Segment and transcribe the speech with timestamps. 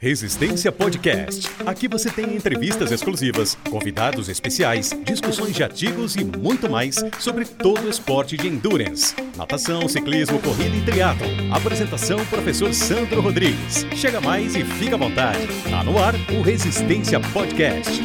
[0.00, 1.50] Resistência Podcast.
[1.66, 7.84] Aqui você tem entrevistas exclusivas, convidados especiais, discussões de artigos e muito mais sobre todo
[7.84, 9.16] o esporte de endurance.
[9.36, 11.52] Natação, ciclismo, corrida e triatlon.
[11.52, 13.84] Apresentação professor Sandro Rodrigues.
[13.96, 15.44] Chega mais e fica à vontade.
[15.68, 18.00] Tá no ar o Resistência Podcast.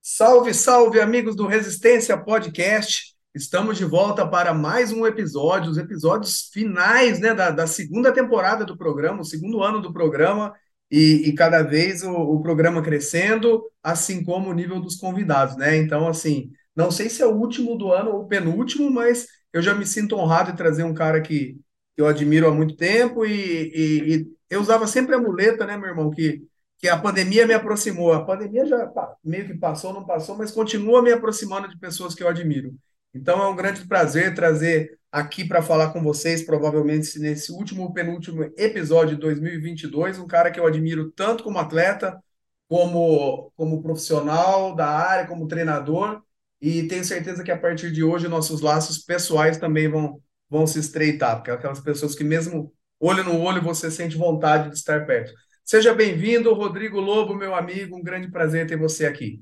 [0.00, 3.07] Salve, salve amigos do Resistência Podcast.
[3.34, 8.64] Estamos de volta para mais um episódio, os episódios finais né, da, da segunda temporada
[8.64, 10.52] do programa, o segundo ano do programa,
[10.90, 15.76] e, e cada vez o, o, programa crescendo, assim como o nível dos convidados, né?
[15.76, 19.60] Então, assim, não sei se é o último do ano ou o penúltimo, mas eu
[19.60, 21.60] já me sinto honrado em trazer um cara que
[21.96, 25.90] eu admiro há muito tempo e, e, e eu usava sempre a muleta, né, meu
[25.90, 26.42] irmão, que,
[26.78, 28.12] que a pandemia me aproximou.
[28.14, 28.90] A pandemia já
[29.22, 32.74] meio que passou, não passou, mas continua me aproximando de pessoas que eu admiro.
[33.14, 38.44] Então é um grande prazer trazer aqui para falar com vocês, provavelmente nesse último penúltimo
[38.56, 42.22] episódio de 2022, um cara que eu admiro tanto como atleta,
[42.68, 46.22] como, como profissional da área, como treinador,
[46.60, 50.78] e tenho certeza que a partir de hoje nossos laços pessoais também vão, vão se
[50.78, 55.06] estreitar, porque é aquelas pessoas que mesmo olho no olho você sente vontade de estar
[55.06, 55.32] perto.
[55.64, 59.40] Seja bem-vindo, Rodrigo Lobo, meu amigo, um grande prazer ter você aqui.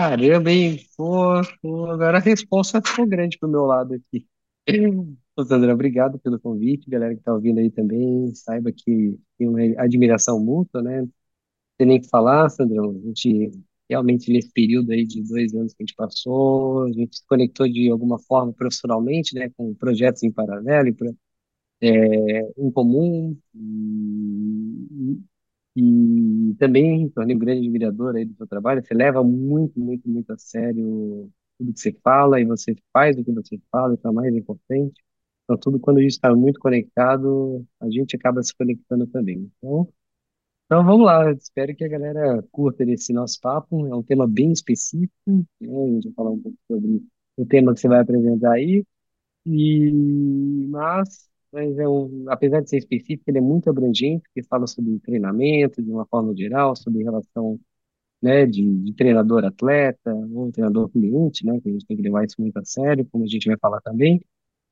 [0.00, 0.78] Caramba, hein?
[0.96, 1.34] Pô,
[1.90, 4.26] agora a resposta ficou grande pro meu lado aqui.
[5.36, 9.60] Ô, Sandra, obrigado pelo convite, galera que tá ouvindo aí também, saiba que tem uma
[9.76, 11.02] admiração mútua, né?
[11.02, 11.10] Não
[11.78, 13.50] tem nem o que falar, Sandrão, a gente
[13.90, 17.68] realmente nesse período aí de dois anos que a gente passou, a gente se conectou
[17.68, 20.94] de alguma forma profissionalmente, né, com projetos em paralelo,
[21.82, 23.36] é, em comum,
[25.76, 28.84] e, também tornei um grande admirador aí do seu trabalho.
[28.84, 33.24] Você leva muito, muito, muito a sério tudo que você fala e você faz o
[33.24, 35.02] que você fala, o mais importante.
[35.44, 39.50] Então, tudo quando a gente está muito conectado, a gente acaba se conectando também.
[39.58, 39.88] Então,
[40.66, 41.32] então vamos lá.
[41.32, 43.86] Espero que a galera curta esse nosso papo.
[43.86, 45.12] É um tema bem específico.
[45.26, 45.44] Né?
[45.60, 47.02] A gente vai falar um pouco sobre
[47.36, 48.84] o tema que você vai apresentar aí.
[49.46, 49.90] E,
[50.68, 54.98] mas mas é um, apesar de ser específico, ele é muito abrangente, porque fala sobre
[55.00, 57.58] treinamento de uma forma geral, sobre relação,
[58.22, 62.58] né, de, de treinador-atleta, ou treinador-cliente, né, que a gente tem que levar isso muito
[62.58, 64.20] a sério, como a gente vai falar também.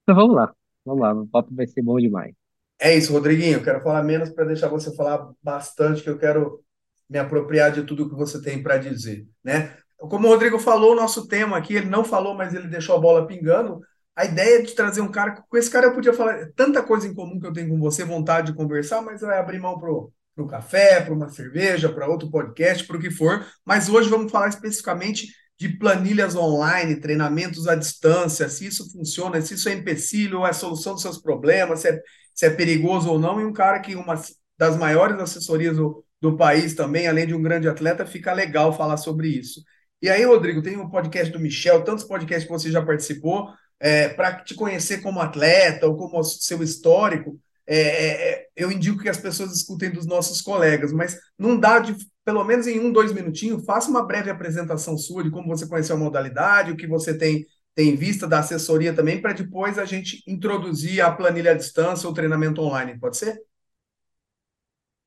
[0.03, 2.34] Então vamos lá, vamos lá, o papo vai ser bom demais.
[2.81, 3.55] É isso, Rodriguinho.
[3.55, 6.62] Eu quero falar menos para deixar você falar bastante, que eu quero
[7.11, 9.77] me apropriar de tudo que você tem para dizer, né?
[9.97, 13.00] Como o Rodrigo falou, o nosso tema aqui, ele não falou, mas ele deixou a
[13.00, 13.81] bola pingando
[14.19, 17.15] a ideia de trazer um cara, com esse cara eu podia falar tanta coisa em
[17.15, 20.49] comum que eu tenho com você, vontade de conversar, mas vai abrir mão pro, pro
[20.49, 23.47] café, para uma cerveja, para outro podcast, para o que for.
[23.65, 29.55] Mas hoje vamos falar especificamente de planilhas online, treinamentos à distância, se isso funciona, se
[29.55, 32.03] isso é empecilho, é solução dos seus problemas, se é,
[32.35, 33.41] se é perigoso ou não.
[33.41, 34.21] E um cara que uma
[34.59, 38.97] das maiores assessorias do, do país também, além de um grande atleta, fica legal falar
[38.97, 39.62] sobre isso.
[40.03, 43.49] E aí, Rodrigo, tem um podcast do Michel, tantos podcasts que você já participou
[43.81, 48.99] é, para te conhecer como atleta ou como seu histórico, é, é, é, eu indico
[49.03, 51.94] que as pessoas escutem dos nossos colegas, mas não dá de,
[52.25, 55.97] pelo menos em um, dois minutinhos, faça uma breve apresentação sua de como você conheceu
[55.97, 57.44] a modalidade, o que você tem,
[57.75, 62.15] tem vista da assessoria também, para depois a gente introduzir a planilha à distância ou
[62.15, 63.38] treinamento online, pode ser?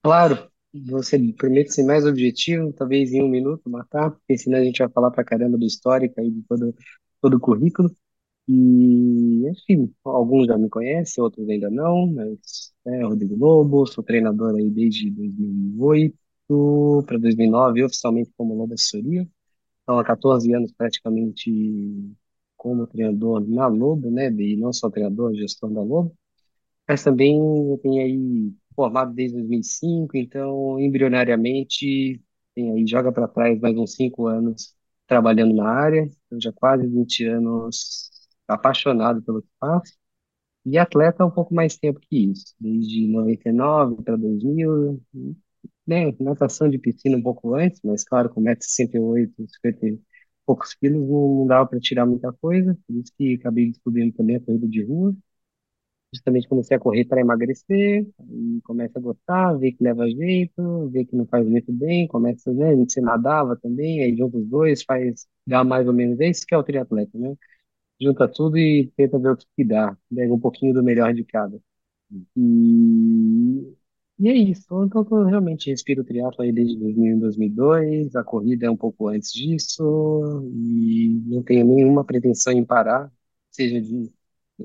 [0.03, 4.79] Claro, você permite ser mais objetivo, talvez em um minuto matar, porque senão a gente
[4.79, 6.75] vai falar para caramba do histórico aí de todo,
[7.21, 7.89] todo o currículo.
[8.53, 14.55] E, enfim, alguns já me conhecem, outros ainda não, mas é Rodrigo Lobo, sou treinador
[14.55, 19.27] aí desde 2008 para 2009, oficialmente como Lobo Assessoria.
[19.83, 21.51] Então, há 14 anos praticamente
[22.57, 24.29] como treinador na Lobo, né?
[24.31, 26.15] E não só treinador, gestão da Lobo.
[26.87, 32.21] Mas também eu tenho aí formado desde 2005, então embrionariamente
[32.55, 34.75] tem aí, joga para trás mais uns 5 anos
[35.07, 38.11] trabalhando na área, então já quase 20 anos
[38.47, 39.93] apaixonado pelo que faço.
[40.65, 45.01] E atleta há um pouco mais tempo que isso, desde 99 para 2000,
[45.87, 46.11] né?
[46.19, 49.99] Natação de piscina um pouco antes, mas claro, com 1,68m, 50 e
[50.45, 54.41] poucos quilos, não, dava para tirar muita coisa, por isso que acabei descobrindo também a
[54.41, 55.15] corrida de rua.
[56.13, 61.05] Justamente comecei a correr para emagrecer, e começa a gostar, ver que leva jeito, ver
[61.05, 62.75] que não faz muito bem, começa, né?
[62.75, 66.53] Você nadava também, aí junta os dois, faz, dá mais ou menos, é isso que
[66.53, 67.33] é o triatleta, né?
[68.01, 71.23] Junta tudo e tenta ver o que, que dá, pega um pouquinho do melhor de
[71.25, 71.59] cada.
[72.37, 73.75] E,
[74.19, 74.83] e é isso.
[74.85, 79.31] Então, eu realmente respiro triatlo aí desde 2001, 2002, a corrida é um pouco antes
[79.33, 79.83] disso,
[80.53, 83.11] e não tenho nenhuma pretensão em parar,
[83.51, 84.11] seja de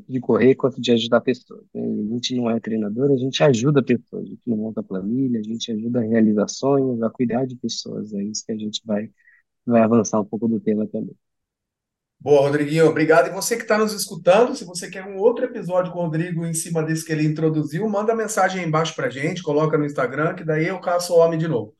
[0.08, 1.64] de correr quanto de ajudar pessoas.
[1.74, 1.82] né?
[1.82, 5.42] A gente não é treinador, a gente ajuda pessoas, a gente não monta planilha, a
[5.42, 8.12] gente ajuda realizações, a cuidar de pessoas.
[8.14, 9.10] É isso que a gente vai,
[9.66, 11.16] vai avançar um pouco do tema também.
[12.18, 13.28] Boa, Rodriguinho, obrigado.
[13.28, 16.44] E você que está nos escutando, se você quer um outro episódio com o Rodrigo
[16.44, 20.34] em cima desse que ele introduziu, manda mensagem aí embaixo para gente, coloca no Instagram,
[20.34, 21.74] que daí eu caço o homem de novo.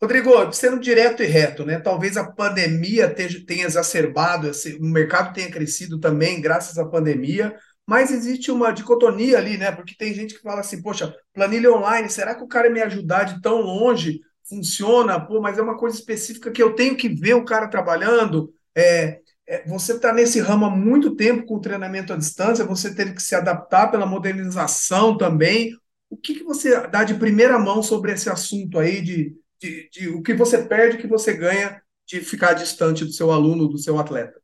[0.00, 1.78] Rodrigo, sendo direto e reto, né?
[1.78, 4.50] Talvez a pandemia tenha, exacerbado,
[4.80, 7.54] o mercado tenha crescido também graças à pandemia,
[7.86, 9.72] mas existe uma dicotomia ali, né?
[9.72, 13.24] Porque tem gente que fala assim, poxa, planilha online, será que o cara me ajudar
[13.24, 15.20] de tão longe funciona?
[15.20, 18.50] Pô, mas é uma coisa específica que eu tenho que ver o cara trabalhando.
[18.74, 19.19] É,
[19.66, 23.34] você está nesse ramo há muito tempo com treinamento à distância, você teve que se
[23.34, 25.72] adaptar pela modernização também.
[26.08, 30.08] O que, que você dá de primeira mão sobre esse assunto aí de de, de
[30.08, 33.78] o que você perde, o que você ganha de ficar distante do seu aluno, do
[33.78, 34.40] seu atleta?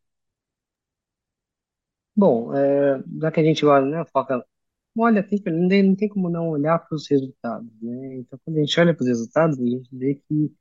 [2.15, 4.45] Bom, é, já que a gente olha, né, foca,
[4.97, 8.17] olha, tem, não tem, não tem como não olhar para os resultados, né?
[8.17, 10.53] Então, quando a gente olha para os resultados, a gente vê que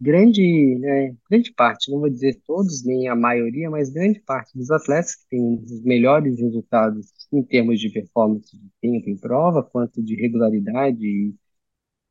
[0.00, 4.70] grande, né, grande parte, não vou dizer todos, nem a maioria, mas grande parte dos
[4.70, 10.02] atletas que têm os melhores resultados em termos de performance de tempo em prova, quanto
[10.02, 11.04] de regularidade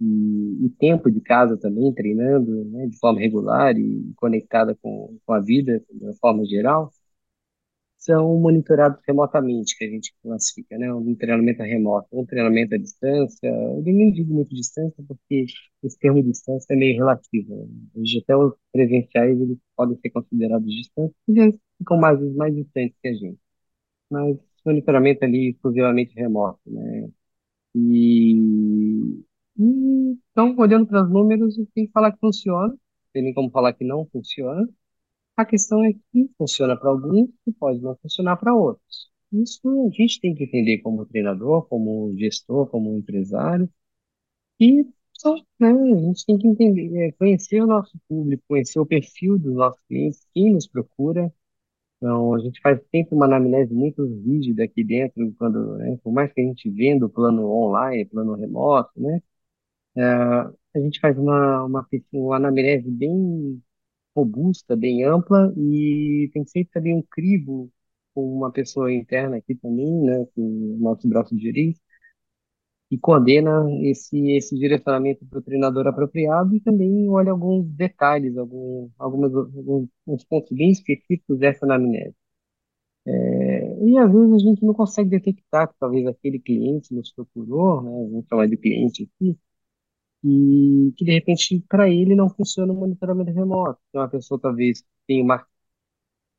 [0.02, 5.34] e, e tempo de casa também, treinando, né, de forma regular e conectada com, com
[5.34, 6.92] a vida, de uma forma geral,
[8.10, 13.48] são monitorados remotamente, que a gente classifica, né, um treinamento remoto, um treinamento à distância,
[13.48, 15.46] eu nem digo muito distância, porque
[15.84, 17.68] esse termo distância é meio relativo, né?
[17.96, 22.96] Hoje até os presenciais, eles podem ser considerados distantes, porque eles ficam mais, mais distantes
[23.02, 23.40] que a gente,
[24.10, 27.10] mas monitoramento ali exclusivamente remoto, né,
[27.76, 28.36] e,
[29.58, 32.76] e, então, olhando para os números, tem que falar que funciona,
[33.14, 34.68] tem nem como falar que não funciona.
[35.40, 39.10] A questão é que funciona para alguns e pode não funcionar para outros.
[39.32, 43.70] Isso a gente tem que entender como treinador, como gestor, como empresário,
[44.60, 48.86] e só, né, a gente tem que entender, é, conhecer o nosso público, conhecer o
[48.86, 51.34] perfil dos nossos clientes, quem nos procura.
[51.98, 56.34] Então, a gente faz sempre uma anamnese muito rígida aqui dentro, quando, né, por mais
[56.34, 59.22] que a gente venda o plano online, plano remoto, né,
[59.98, 63.62] é, a gente faz uma, uma, uma anamnese bem
[64.16, 67.72] robusta, bem ampla, e tem sempre também um crivo
[68.14, 71.80] com uma pessoa interna aqui também, né, com o nosso braço direito,
[72.90, 78.90] que coordena esse, esse direcionamento para o treinador apropriado e também olha alguns detalhes, algum,
[78.98, 82.16] algumas, alguns uns pontos bem específicos dessa anamnese.
[83.38, 87.82] É, E às vezes a gente não consegue detectar que talvez aquele cliente nos procurou,
[87.82, 89.38] né, vamos chamar de cliente aqui,
[90.24, 93.80] e que de repente para ele não funciona o monitoramento remoto.
[93.90, 95.46] Então a pessoa talvez tenha uma,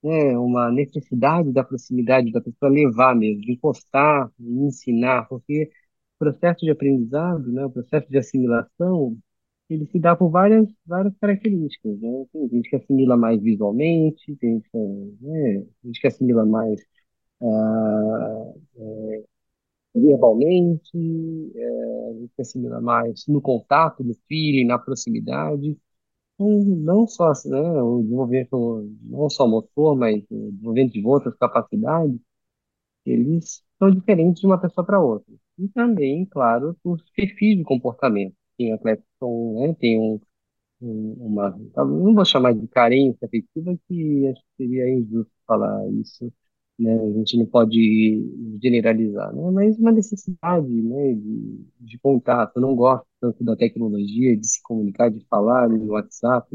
[0.02, 5.70] né, uma necessidade da proximidade da pessoa levar mesmo, de encostar, de ensinar, porque
[6.16, 9.18] o processo de aprendizado, né, o processo de assimilação,
[9.68, 12.26] ele se dá por várias, várias características, né?
[12.32, 14.78] Tem gente que assimila mais visualmente, tem gente que,
[15.22, 16.80] né, gente que assimila mais
[17.42, 18.52] ah,
[19.94, 20.96] verbalmente,
[21.56, 25.78] é, a gente se assimila mais no contato, no feeling, na proximidade.
[26.34, 32.18] Então, não só, né, o desenvolvimento, não só motor, mas o desenvolvimento de outras capacidades,
[33.04, 35.32] eles são diferentes de uma pessoa para outra.
[35.58, 38.34] E também, claro, os perfis de comportamento.
[38.56, 40.20] Tem atletas que são, né, tem um,
[40.82, 46.32] um- uma, não vou chamar de carência afetiva, que acho que seria injusto falar isso,
[46.82, 46.94] né?
[46.94, 49.50] A gente não pode generalizar, né?
[49.50, 52.56] Mas uma necessidade, né, de, de contato.
[52.56, 56.48] Eu não gosto tanto da tecnologia, de se comunicar, de falar no WhatsApp,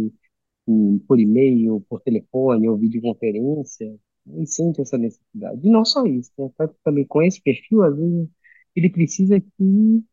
[1.07, 3.95] por e-mail, por telefone ou videoconferência.
[4.37, 5.61] E sente essa necessidade.
[5.67, 6.49] E não só isso, né?
[6.57, 8.27] Que também com esse perfil, às vezes,
[8.75, 10.03] ele precisa que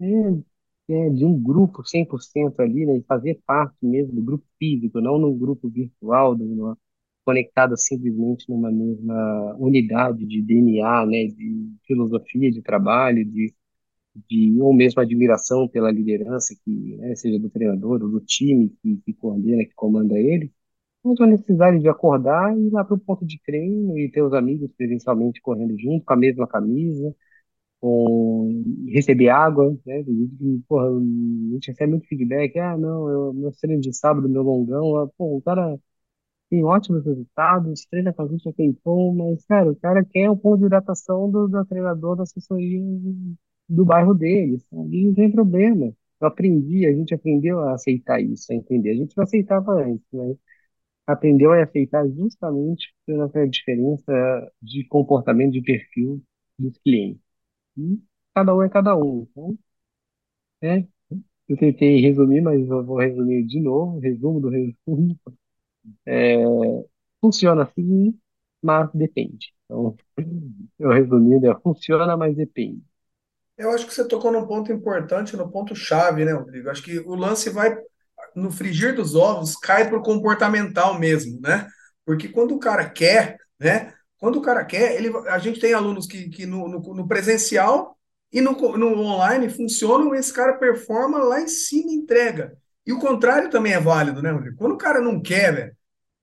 [0.00, 5.18] é, é, de um grupo 100% ali, né, fazer parte mesmo do grupo físico, não
[5.18, 6.78] num grupo virtual, de uma-
[7.26, 13.54] conectado simplesmente numa mesma unidade de DNA, né, de filosofia de trabalho, de,
[14.28, 18.96] de ou mesmo admiração pela liderança que, né, seja do treinador ou do time que,
[18.98, 20.52] que coordena, que comanda ele,
[21.04, 24.22] mas uma necessidade de acordar e ir lá para o ponto de treino e ter
[24.22, 27.14] os amigos presencialmente correndo junto, com a mesma camisa,
[27.80, 30.04] com receber água, né?
[30.68, 31.00] Porra, a
[31.54, 35.36] gente recebe muito feedback, ah, não, eu, meu treino de sábado, meu longão, ah, pô,
[35.38, 35.78] o cara
[36.50, 40.36] tem ótimos resultados, treina com a gente a tempão, mas, cara, o cara quer o
[40.36, 42.80] ponto de hidratação do, do treinador da assessoria
[43.68, 44.96] do bairro dele, sabe?
[45.02, 45.92] E não tem problema.
[46.20, 48.90] Eu aprendi, a gente aprendeu a aceitar isso, a entender.
[48.92, 50.36] A gente não aceitava antes, mas
[51.06, 54.12] aprendeu a aceitar justamente pela diferença
[54.62, 56.22] de comportamento, de perfil
[56.58, 57.22] dos clientes.
[57.78, 58.00] E
[58.34, 59.26] cada um é cada um.
[59.30, 59.58] Então,
[60.62, 60.86] é,
[61.48, 65.18] eu tentei resumir, mas eu vou resumir de novo, resumo do resumo.
[66.06, 66.36] É,
[67.20, 68.18] funciona assim,
[68.62, 69.52] mas depende.
[69.64, 69.96] Então,
[70.78, 72.82] eu resumindo, é, funciona, mas depende.
[73.56, 76.68] Eu acho que você tocou num ponto importante, no ponto chave, né, Rodrigo?
[76.68, 77.76] Acho que o lance vai,
[78.34, 81.66] no frigir dos ovos, cai para o comportamental mesmo, né?
[82.04, 83.94] Porque quando o cara quer, né?
[84.18, 87.96] Quando o cara quer, ele, a gente tem alunos que, que no, no, no presencial
[88.32, 92.56] e no, no online funcionam, esse cara performa lá em cima entrega.
[92.86, 94.56] E o contrário também é válido, né, Rodrigo?
[94.56, 95.75] Quando o cara não quer, velho,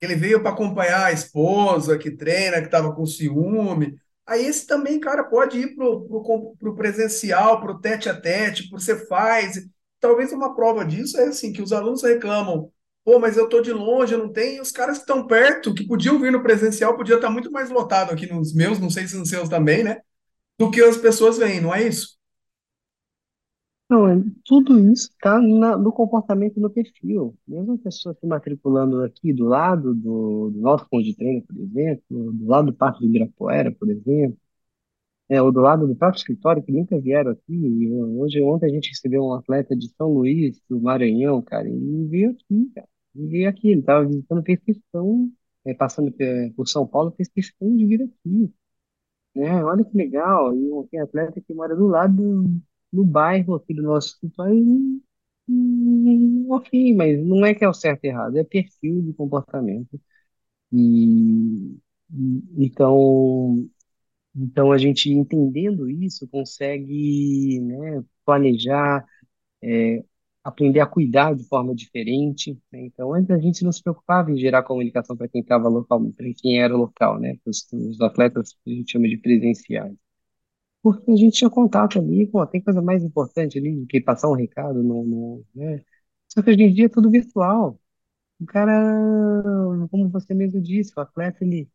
[0.05, 4.99] ele veio para acompanhar a esposa que treina, que estava com ciúme, Aí esse também,
[4.99, 9.67] cara, pode ir pro, pro presencial, pro tete a tete, pro você faz.
[9.99, 12.71] Talvez uma prova disso é assim, que os alunos reclamam,
[13.03, 15.85] pô, mas eu tô de longe, não tenho, e os caras que estão perto, que
[15.85, 19.17] podiam vir no presencial, podia estar muito mais lotado aqui nos meus, não sei se
[19.17, 20.01] nos seus também, né?
[20.57, 22.17] Do que as pessoas vêm, não é isso?
[24.09, 27.35] É- tudo isso está no comportamento no perfil.
[27.47, 31.57] Mesmo a pessoa se matriculando aqui do lado do, do nosso ponto de treino, por
[31.57, 34.37] exemplo, do lado do Parque do Ibirapuera, por exemplo,
[35.29, 37.89] é, ou do lado do próprio escritório, que nunca vieram aqui.
[38.17, 42.31] Hoje, ontem a gente recebeu um atleta de São Luís, do Maranhão, cara, e veio
[42.31, 42.87] aqui, cara.
[43.15, 45.31] Veio aqui, ele estava visitando, fez questão,
[45.65, 46.13] é, passando
[46.55, 48.53] por São Paulo, fez questão de vir aqui,
[49.35, 49.63] né?
[49.63, 50.55] Olha que legal.
[50.55, 52.45] E um- tem atleta que mora do lado
[52.93, 54.55] no bairro aqui do nosso escritório.
[54.57, 55.01] e,
[55.49, 59.99] hum, ok, mas não é que é o certo e errado, é perfil de comportamento.
[60.71, 61.77] E,
[62.13, 63.67] e- então,
[64.35, 69.05] então a gente entendendo isso consegue, né, planejar,
[69.63, 70.03] é,
[70.43, 72.81] aprender a cuidar de forma diferente, né?
[72.87, 76.27] Então, antes a gente não se preocupava em gerar comunicação para quem estava local, para
[76.37, 77.37] quem era local, né?
[77.45, 79.95] Os, os atletas que a gente chama de presenciais.
[80.83, 84.29] Porque a gente tinha contato ali, pô, tem coisa mais importante ali do que passar
[84.29, 85.83] um recado no, no, né?
[86.29, 87.79] Só que hoje em dia é tudo virtual.
[88.41, 88.71] O cara,
[89.89, 91.69] como você mesmo disse, o atleta, ele,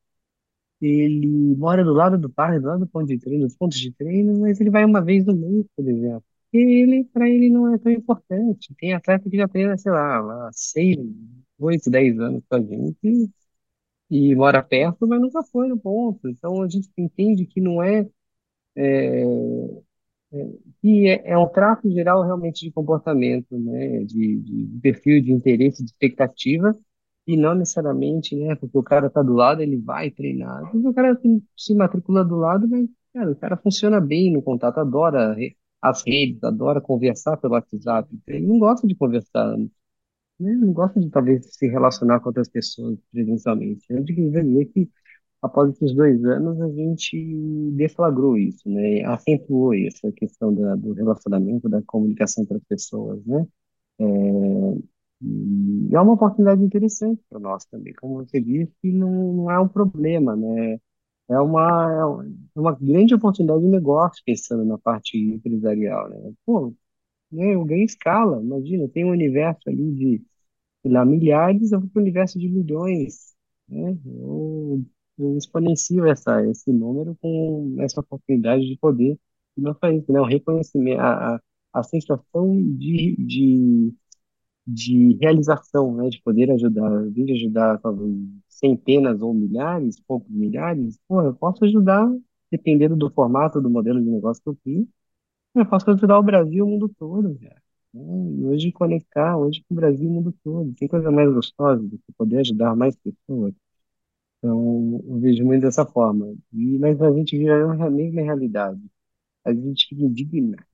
[0.81, 3.93] ele mora do lado do parque, do lado do ponto de treino, dos pontos de
[3.95, 6.25] treino, mas ele vai uma vez no mês, por exemplo.
[6.53, 8.75] Ele, para ele, não é tão importante.
[8.79, 10.97] Tem atleta que já treina, sei lá, há seis,
[11.59, 12.99] oito, dez anos com a gente
[14.11, 16.29] e, e mora perto, mas nunca foi no ponto.
[16.29, 18.09] Então a gente entende que não é
[20.83, 24.05] E é, é um traço geral realmente de comportamento, né?
[24.05, 26.73] De, de perfil, de interesse, de expectativa,
[27.27, 28.55] e não necessariamente, né?
[28.57, 30.71] Porque o cara tá do lado, ele vai treinar.
[30.71, 34.43] Porque o cara se, se matricula do lado, mas, cara, o cara funciona bem no
[34.43, 35.37] contato, adora
[35.81, 38.09] as redes, adora conversar pelo WhatsApp.
[38.27, 39.69] Ele não gosta de conversar, né?
[40.41, 43.85] Não gosta de, talvez, se relacionar com outras pessoas presencialmente.
[43.91, 44.89] Eu diria que
[45.43, 47.17] após esses dois anos, a gente
[47.73, 49.05] deflagrou isso, né?
[49.05, 53.47] Acentuou essa questão da, do relacionamento, da comunicação entre as pessoas, né?
[54.01, 54.05] É,
[55.21, 57.93] e é uma oportunidade interessante para nós também.
[57.95, 60.79] Como você disse, não, não é um problema, né?
[61.29, 62.25] É uma,
[62.57, 66.33] é uma grande oportunidade de negócio, pensando na parte empresarial, né?
[66.47, 66.75] Pô,
[67.33, 70.25] né, eu ganho escala, imagina, tem um universo ali de
[70.85, 73.35] lá, milhares, eu vou para o universo de milhões,
[73.69, 73.97] né?
[74.07, 74.85] Eu,
[75.19, 79.19] eu exponencio essa, esse número com essa oportunidade de poder,
[79.55, 80.21] como eu falei, né?
[80.21, 81.41] O reconhecimento, a, a,
[81.75, 83.95] a sensação de, de,
[84.67, 86.09] de realização, né?
[86.11, 88.13] De poder ajudar, vir ajudar talvez
[88.49, 92.09] centenas ou milhares, poucos milhares, pô, eu posso ajudar,
[92.51, 94.89] dependendo do formato, do modelo de negócio que eu crio,
[95.55, 97.63] eu posso ajudar o Brasil, o mundo todo, cara.
[97.95, 98.03] né?
[98.41, 100.75] E hoje conectar, hoje com o Brasil, o mundo todo.
[100.75, 103.55] Tem coisa mais gostosa do que poder ajudar mais pessoas.
[104.39, 106.35] Então, eu vejo muito dessa forma.
[106.53, 108.81] E, mas a gente vive a mesma realidade.
[109.45, 110.67] A gente fica indignado.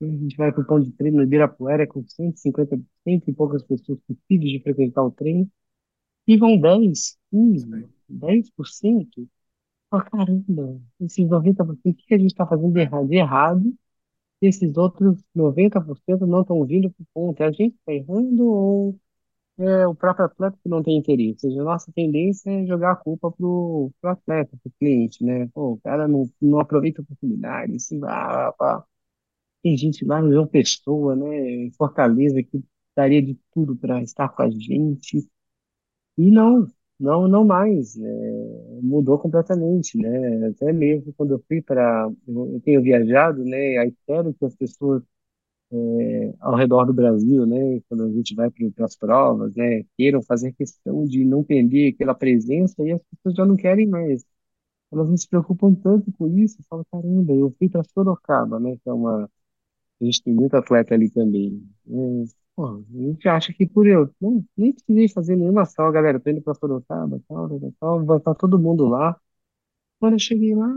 [0.00, 3.62] A gente vai para o pão de treino no Ibirapuera com 150, cento e poucas
[3.62, 5.50] pessoas possíveis de frequentar o treino.
[6.26, 9.28] E vão 10, 15, 10%.
[9.92, 13.08] Oh, caramba, esses 90%, o que a gente está fazendo de errado?
[13.08, 13.74] De errado
[14.42, 17.44] esses outros 90% não estão vindo por conta.
[17.44, 19.00] É a gente está errando ou
[19.58, 21.46] é o próprio atleta que não tem interesse?
[21.46, 25.48] Ou seja, a nossa tendência é jogar a culpa pro, pro atleta, pro cliente, né?
[25.54, 28.00] Pô, o cara não, não aproveita a oportunidade, assim.
[29.62, 31.26] Tem gente lá no João Pessoa, né,
[31.66, 32.62] em Fortaleza, que
[32.96, 35.28] daria de tudo para estar com a gente.
[36.18, 36.66] E não,
[37.00, 37.96] não, não mais.
[37.98, 38.02] é,
[38.82, 40.48] mudou completamente, né?
[40.48, 43.78] Até mesmo quando eu fui para, eu eu tenho viajado, né?
[43.78, 45.02] Aí espero que as pessoas
[46.40, 50.52] ao redor do Brasil, né, quando a gente vai para as provas, né, queiram fazer
[50.52, 54.24] questão de não perder aquela presença e as pessoas já não querem mais.
[54.92, 56.58] elas não se preocupam tanto com isso.
[56.70, 58.76] Falo, caramba, eu fui para Sorocaba, né?
[58.82, 59.30] Que é uma.
[60.00, 61.62] A gente tem muito atleta ali também.
[61.86, 62.24] né?
[62.56, 66.20] pô, a gente acha que por eu não, nem precisei fazer nenhuma ação, galera.
[66.20, 69.18] Tô indo para Sorocaba, tal, tal, tal, vai estar todo mundo lá.
[70.00, 70.68] Quando eu cheguei lá,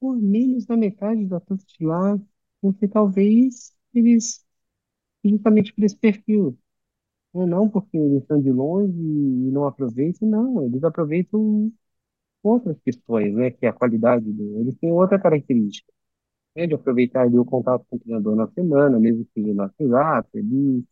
[0.00, 2.18] pô, menos da metade da atletas de lá,
[2.62, 4.44] porque talvez eles,
[5.24, 6.58] justamente por esse perfil.
[7.34, 7.46] né?
[7.46, 11.72] Não porque eles estão de longe e não aproveitam, não, eles aproveitam
[12.42, 13.50] outras questões, né?
[13.50, 14.60] Que é a qualidade do.
[14.60, 15.92] Eles têm outra característica,
[16.56, 16.66] né?
[16.66, 20.84] De aproveitar ali o contato com o treinador na semana, mesmo que no WhatsApp, ali,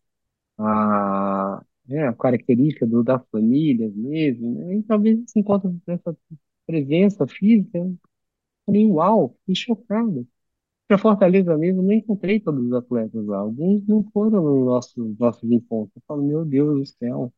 [0.57, 4.75] a, né, a característica do, das famílias mesmo, né?
[4.77, 6.17] E talvez se encontre essa
[6.67, 7.97] presença física, eu
[8.65, 10.27] falei, uau, fiquei chocado.
[10.87, 13.37] Para Fortaleza mesmo, eu não encontrei todos os atletas lá.
[13.39, 15.95] Alguns não foram nos nossos, nossos encontros.
[15.95, 17.33] Eu falo, meu Deus do céu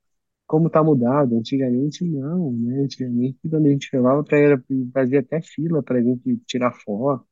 [0.48, 1.38] como está mudado.
[1.38, 2.82] Antigamente, não, né?
[2.84, 7.25] Antigamente, quando a gente chamava para era fazia até fila para a gente tirar foto,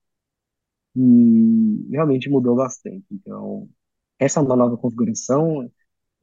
[0.96, 3.06] e realmente mudou bastante.
[3.12, 3.70] Então,
[4.20, 5.70] essa é uma nova configuração,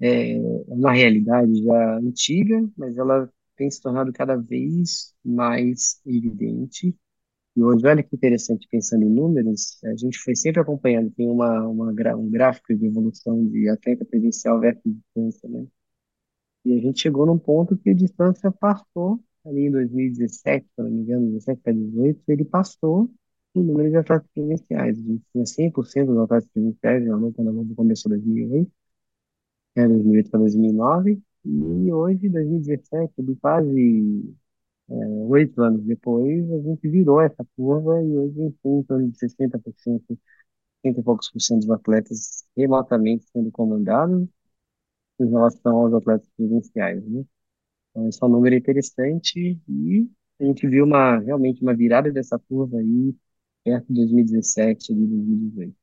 [0.01, 6.97] é uma realidade já antiga, mas ela tem se tornado cada vez mais evidente.
[7.57, 11.67] E hoje, olha que interessante, pensando em números, a gente foi sempre acompanhando, tem uma,
[11.69, 15.67] uma, um gráfico de evolução de atleta presencial versus distância, né?
[16.65, 20.91] E a gente chegou num ponto que a distância passou, ali em 2017, se não
[20.91, 23.11] me engano, 17 para 18, ele passou
[23.55, 24.99] o número de atletas presenciais.
[24.99, 28.73] A gente tinha 100% dos atletas presenciais, realmente, quando a Globo começou em 2008,
[29.77, 34.35] né, 2008 para 2009, e hoje, 2017, de quase
[34.91, 34.95] é,
[35.29, 40.05] oito anos depois, a gente virou essa curva e hoje tem em torno de 60%,
[40.85, 44.29] 60 e poucos por cento dos atletas remotamente sendo comandados
[45.21, 47.25] em relação aos atletas presenciais, né?
[47.93, 50.09] Então, esse é um número interessante e
[50.41, 53.15] a gente viu uma, realmente uma virada dessa curva aí
[53.65, 55.77] perto de 2017 e 2018.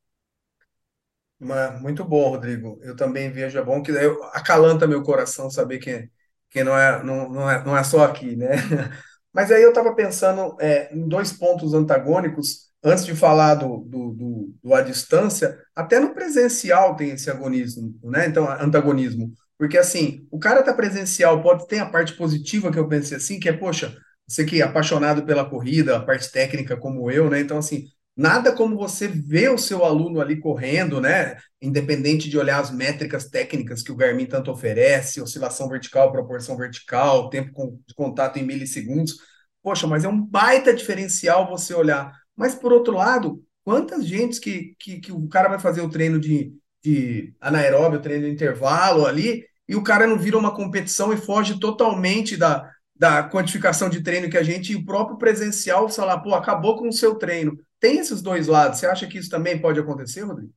[1.39, 2.79] Uma- Muito bom, Rodrigo.
[2.81, 6.09] Eu também vejo, é bom que eu, acalanta meu coração saber que,
[6.49, 8.49] que não é, não, não é, não é só aqui, né?
[9.33, 14.11] Mas aí eu estava pensando é, em dois pontos antagônicos, antes de falar do, do,
[14.13, 18.27] do, do à distância, até no presencial tem esse agonismo, né?
[18.27, 19.31] Então, antagonismo.
[19.57, 23.39] Porque assim, o cara tá presencial, pode ter a parte positiva que eu pensei assim,
[23.39, 23.95] que é, poxa,
[24.27, 27.39] você que é apaixonado pela corrida, a parte técnica como eu, né?
[27.39, 27.85] Então, assim,
[28.17, 31.37] nada como você ver o seu aluno ali correndo, né?
[31.61, 37.29] Independente de olhar as métricas técnicas que o Garmin tanto oferece, oscilação vertical, proporção vertical,
[37.29, 39.17] tempo de contato em milissegundos.
[39.61, 42.11] Poxa, mas é um baita diferencial você olhar.
[42.35, 46.19] Mas, por outro lado, quantas gentes que, que, que o cara vai fazer o treino
[46.19, 46.53] de,
[46.83, 51.17] de anaeróbio, o treino de intervalo ali, e o cara não vira uma competição e
[51.17, 56.19] foge totalmente da, da quantificação de treino que a gente, e o próprio presencial, lá,
[56.19, 57.57] pô, acabou com o seu treino.
[57.79, 58.79] Tem esses dois lados.
[58.79, 60.53] Você acha que isso também pode acontecer, Rodrigo?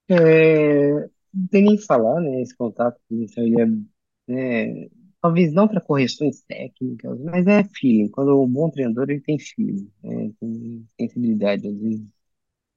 [0.09, 0.91] É,
[1.33, 2.41] não tem nem falar, né?
[2.41, 3.85] Esse contato inicial, ele
[4.27, 4.89] é, é,
[5.21, 8.09] talvez não para correções técnicas, mas é feeling.
[8.09, 10.31] Quando um bom treinador, ele tem feeling, né?
[10.39, 11.67] Tem sensibilidade.
[11.67, 12.03] Às vezes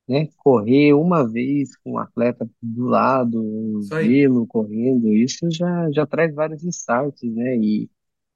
[0.09, 0.29] né?
[0.39, 4.09] Correr uma vez com um atleta do lado, Isso aí.
[4.09, 7.57] vê-lo correndo, isso já, já traz vários insights, né?
[7.59, 7.91] E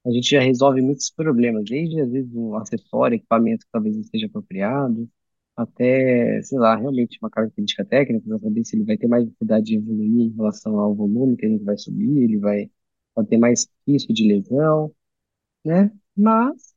[0.05, 4.03] a gente já resolve muitos problemas, desde às vezes um acessório, equipamento que talvez não
[4.03, 5.09] seja apropriado,
[5.55, 9.65] até, sei lá, realmente uma característica técnica, para saber se ele vai ter mais dificuldade
[9.67, 12.71] de evoluir em relação ao volume que a gente vai subir, ele vai,
[13.15, 14.93] vai ter mais risco de lesão,
[15.65, 15.91] né?
[16.15, 16.70] Mas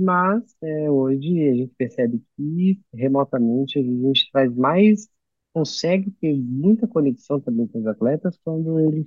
[0.00, 5.08] mas é, hoje a gente percebe que remotamente a gente faz mais,
[5.52, 9.06] consegue ter muita conexão também com os atletas quando eles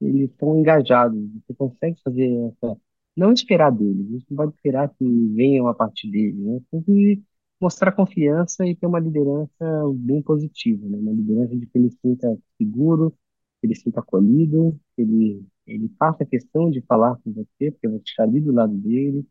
[0.00, 1.18] eles estão engajados.
[1.46, 2.76] Você consegue fazer essa,
[3.16, 6.60] não esperar deles, a gente não pode esperar que venham a partir deles, né?
[6.70, 7.22] Tem que
[7.60, 9.50] mostrar confiança e ter uma liderança
[9.94, 10.98] bem positiva, né?
[10.98, 13.12] Uma liderança de que ele sinta seguro,
[13.60, 18.02] que ele sinta acolhido, que ele ele faça questão de falar com você, porque você
[18.04, 19.24] está ali do lado dele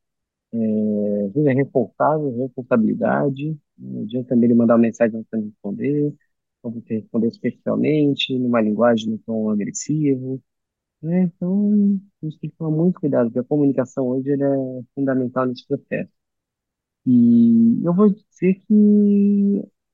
[1.27, 3.57] às vezes é responsável, responsabilidade.
[3.77, 6.13] Não adianta também ele mandar uma mensagem não você responder,
[6.63, 10.39] ou você responder especialmente, numa linguagem não tão agressiva,
[11.01, 11.23] né?
[11.23, 15.45] Então, a gente tem que tomar muito cuidado, porque a comunicação hoje ela é fundamental
[15.47, 16.11] nesse processo.
[17.05, 18.73] E eu vou dizer que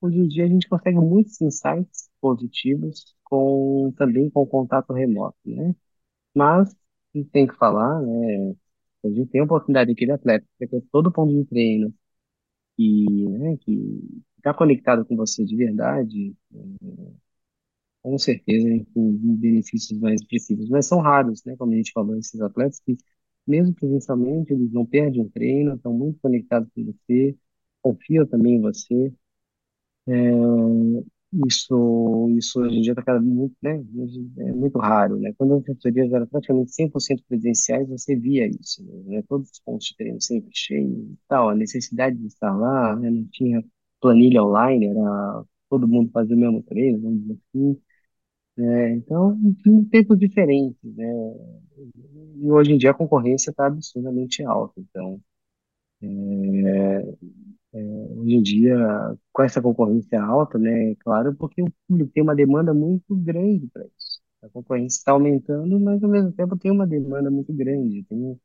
[0.00, 5.36] hoje em dia a gente consegue muitos insights positivos com também com o contato remoto,
[5.46, 5.74] né?
[6.34, 6.70] Mas
[7.14, 8.54] a gente tem que falar, né?
[9.04, 11.94] A gente tem a oportunidade daquele atleta, que é todo ponto de treino,
[12.78, 14.02] e, né, que
[14.38, 16.34] está conectado com você de verdade,
[18.02, 20.68] com certeza, né, com benefícios mais expressivos.
[20.68, 22.96] Mas são raros, né, como a gente falou, esses atletas que
[23.46, 27.36] mesmo presencialmente, eles não perdem o treino, estão muito conectados com você,
[27.82, 29.12] confiam também em você.
[31.46, 33.84] Isso, isso hoje em dia está cada muito, né,
[34.38, 35.30] é muito raro, né?
[35.36, 39.22] Quando as assessorias eram praticamente 100% presenciais, você via isso, né?
[39.28, 43.10] Todos os pontos de treino sempre cheios e tal, a necessidade de estar lá, né?
[43.10, 43.62] Não tinha
[44.00, 47.80] planilha online, era todo mundo fazia o mesmo treino, vamos dizer assim,
[48.56, 48.92] né?
[48.96, 51.06] Então, tinha tempos diferentes, né?
[52.36, 55.20] E hoje em dia a concorrência está absurdamente alta, então,
[57.72, 58.76] Hoje em dia,
[59.32, 63.66] com essa concorrência alta, né, é claro, porque o público tem uma demanda muito grande
[63.68, 64.20] para isso.
[64.42, 68.38] A concorrência está aumentando, mas ao mesmo tempo tem uma demanda muito grande, tem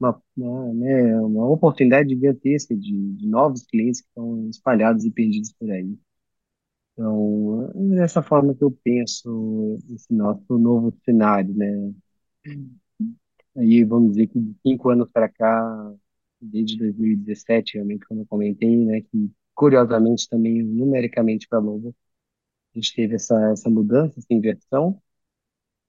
[0.00, 5.52] uma, uma, né, uma oportunidade gigantesca de, de novos clientes que estão espalhados e perdidos
[5.54, 5.98] por aí.
[6.92, 11.92] Então, é dessa forma que eu penso esse nosso novo cenário, né?
[13.56, 15.94] Aí vamos dizer que de cinco anos para cá,
[16.46, 21.94] desde 2017, realmente, como eu comentei, né, que curiosamente também numericamente para a Globo,
[22.74, 25.00] a gente teve essa, essa mudança, essa inversão,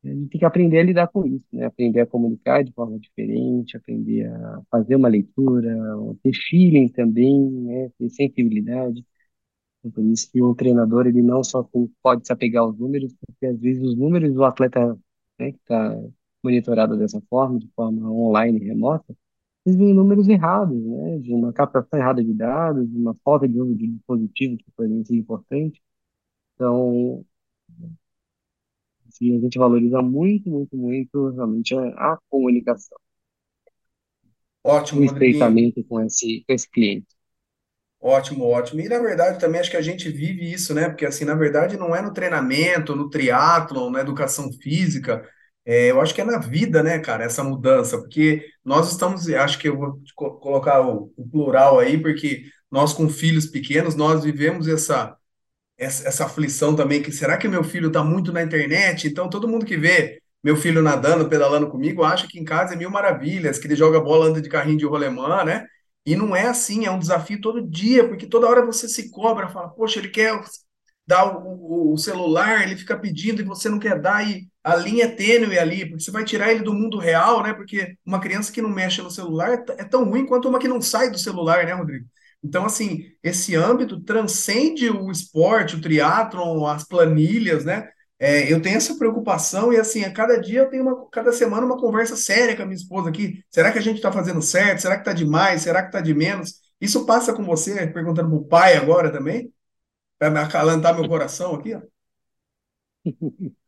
[0.04, 1.66] a gente tem que aprender a lidar com isso, né?
[1.66, 5.76] Aprender a comunicar de forma diferente, aprender a fazer uma leitura,
[6.22, 7.90] ter feeling também, né?
[7.98, 9.04] Ter sensibilidade.
[9.80, 11.68] Então, por isso que o treinador ele não só
[12.04, 14.96] pode se apegar aos números, porque às vezes os números do atleta,
[15.40, 15.96] né, que está
[16.44, 19.16] monitorado dessa forma, de forma online, remota,
[19.66, 23.60] eles veem números errados, né, de uma captação errada de dados, de uma falta de
[23.60, 25.82] uso de dispositivo, que foi muito importante.
[26.56, 27.26] Então,
[29.08, 32.98] assim, a gente valoriza muito, muito, muito realmente a, a comunicação,
[34.94, 35.56] o Ótimo, Rodriguinho.
[35.56, 37.08] estreitamento com esse, com esse cliente.
[38.00, 38.82] Ótimo, ótimo.
[38.82, 40.90] E na verdade também acho que a gente vive isso, né?
[40.90, 45.28] Porque assim, na verdade não é no treinamento, no triatlon, na educação física,
[45.66, 49.60] é, eu acho que é na vida, né, cara, essa mudança, porque nós estamos, acho
[49.60, 54.24] que eu vou co- colocar o, o plural aí, porque nós com filhos pequenos, nós
[54.24, 55.16] vivemos essa
[55.78, 59.08] essa, essa aflição também, que será que meu filho está muito na internet?
[59.08, 62.78] Então, todo mundo que vê meu filho nadando, pedalando comigo, acha que em casa é
[62.78, 65.66] mil maravilhas, que ele joga bola, anda de carrinho de rolemã, né?
[66.06, 69.50] E não é assim, é um desafio todo dia, porque toda hora você se cobra,
[69.50, 70.40] fala, poxa, ele quer
[71.08, 75.06] dar o, o, celular, ele fica pedindo e você não quer dar, e a linha
[75.06, 77.54] é tênue ali, porque você vai tirar ele do mundo real, né?
[77.54, 80.68] Porque uma criança que não mexe no celular é, é tão ruim quanto uma que
[80.68, 82.06] não sai do celular, né, Rodrigo?
[82.44, 87.90] Então, assim, esse âmbito transcende o esporte, o triatlon, as planilhas, né?
[88.20, 91.66] É, eu tenho essa preocupação e, assim, a cada dia eu tenho uma, cada semana
[91.66, 93.44] uma conversa séria com a minha esposa aqui.
[93.52, 94.82] Será que a gente está fazendo certo?
[94.82, 95.64] Será que está de mais?
[95.64, 96.62] Será que está de menos?
[96.80, 99.52] Isso passa com você, perguntando para o pai agora também,
[100.18, 101.82] para me acalentar meu coração aqui, ó.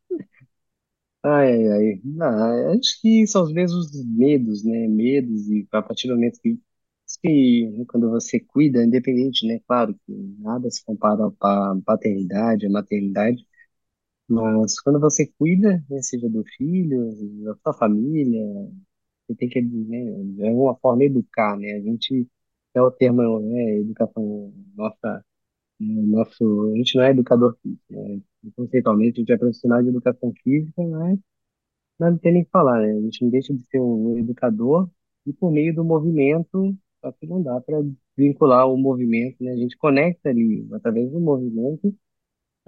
[1.23, 2.01] Ai, ai, ai.
[2.21, 4.87] Ah, acho que são os mesmos medos, né?
[4.87, 6.59] Medos, e a partir do momento que,
[7.21, 9.59] que né, quando você cuida, independente, né?
[9.67, 13.45] Claro que nada se compara à paternidade, à maternidade,
[14.29, 17.11] mas quando você cuida, né, seja do filho,
[17.45, 18.41] da sua família,
[19.27, 21.73] você tem que, né, de alguma forma, educar, né?
[21.73, 22.27] A gente,
[22.73, 25.25] é o termo, né, educação, nossa,
[25.79, 28.21] nosso, a gente não é educador físico, né?
[28.55, 31.19] Conceitualmente, a gente é profissional de educação física, mas
[31.99, 32.93] não tem nem o que falar, né?
[32.93, 34.89] A gente não deixa de ser um educador
[35.25, 37.77] e por meio do movimento, só que não dá para
[38.17, 39.51] vincular o movimento, né?
[39.53, 41.95] A gente conecta ali, através do movimento,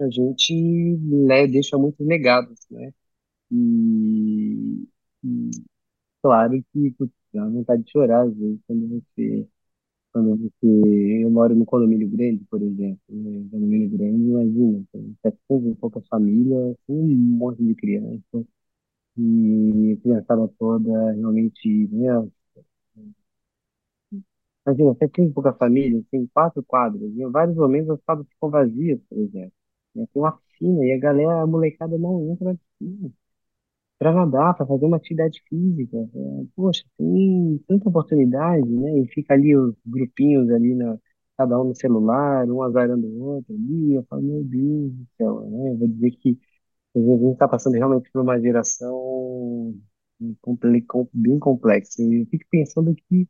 [0.00, 0.54] a gente
[0.98, 2.92] né, deixa muitos legados, né?
[3.52, 4.86] E,
[5.24, 5.50] e
[6.22, 6.94] claro que
[7.32, 9.48] dá vontade de chorar às vezes quando você,
[10.12, 13.48] quando você, eu moro num condomínio grande, por exemplo, né?
[13.50, 18.44] Condomínio grande, imagina, tem 700 e poucas famílias, um monte de crianças,
[19.18, 22.08] e a criançada toda realmente, né?
[24.66, 28.50] Imagina, você tem pouca família, tem quatro quadras, e em vários momentos as quadras ficam
[28.50, 29.52] vazias, por exemplo.
[29.94, 30.06] né?
[30.12, 33.10] Tem uma piscina e a galera, a molecada não entra na piscina
[34.00, 35.98] para nadar, para fazer uma atividade física.
[35.98, 39.00] É, poxa, tem tanta oportunidade, né?
[39.00, 40.98] E fica ali os grupinhos ali, na,
[41.38, 43.94] cada um no celular, um azarando o outro ali.
[43.96, 45.70] Eu falo, meu Deus do céu, né?
[45.72, 46.38] Eu vou dizer que
[46.96, 49.74] a gente está passando realmente por uma geração
[51.12, 52.02] bem complexa.
[52.02, 53.28] E eu fico pensando que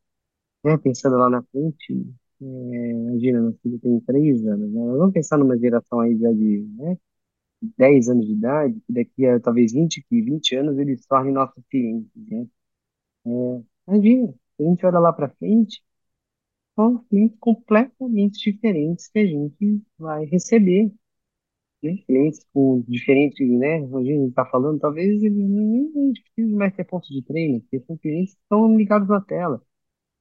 [0.64, 1.94] né, pensando lá na frente,
[2.42, 2.44] é,
[2.92, 4.80] imagina, meu filho tem três anos, né?
[4.98, 6.98] Vamos pensar numa geração aí já de, né,
[7.79, 11.62] 10 anos de idade, que daqui a talvez 20, que 20 anos eles tornem nossos
[11.70, 12.46] clientes, né?
[13.27, 15.83] É, imagina, a gente olha lá para frente,
[16.77, 20.92] são clientes completamente diferentes que a gente vai receber.
[21.83, 26.75] né, clientes com diferentes, né, a gente está falando, talvez eles nem nem precisem mais
[26.75, 29.62] ter pontos de treino, porque são clientes que estão ligados na tela.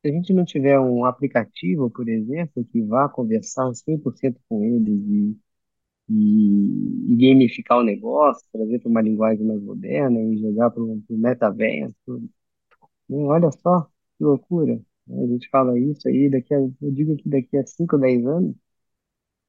[0.05, 4.89] Se a gente não tiver um aplicativo, por exemplo, que vá conversar 100% com eles
[5.09, 5.37] e,
[6.09, 11.01] e, e gamificar o negócio, trazer para uma linguagem mais moderna e jogar para o
[11.09, 11.95] metaverso,
[13.09, 13.83] né, olha só
[14.17, 14.75] que loucura.
[15.07, 18.25] né, A gente fala isso aí, daqui a, eu digo que daqui a 5, 10
[18.25, 18.55] anos,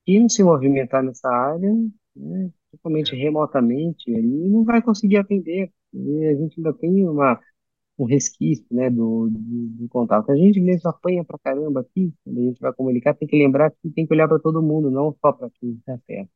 [0.05, 1.73] quem se movimentar nessa área,
[2.17, 5.73] né, totalmente remotamente, não vai conseguir atender.
[5.93, 7.41] E a gente ainda tem uma,
[7.99, 10.31] um resquício, né, do, do, do contato.
[10.33, 13.71] A gente mesmo apanha pra caramba aqui, quando a gente vai comunicar, tem que lembrar
[13.73, 16.31] que tem que olhar para todo mundo, não só para quem está perto.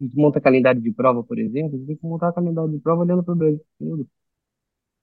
[0.00, 2.78] A gente monta calendário de prova, por exemplo, a gente tem que montar calendário de
[2.80, 3.62] prova olhando para o Brasil.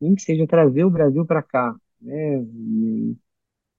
[0.01, 2.41] Nem que seja trazer o Brasil para cá, né?
[2.43, 3.15] E,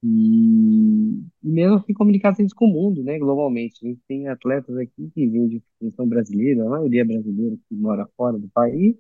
[0.04, 3.85] e, e mesmo assim comunicar com o mundo, né, globalmente.
[3.87, 5.62] A gente tem atletas aqui que vêm de
[5.96, 8.96] são brasileiros, a maioria é brasileira que mora fora do país,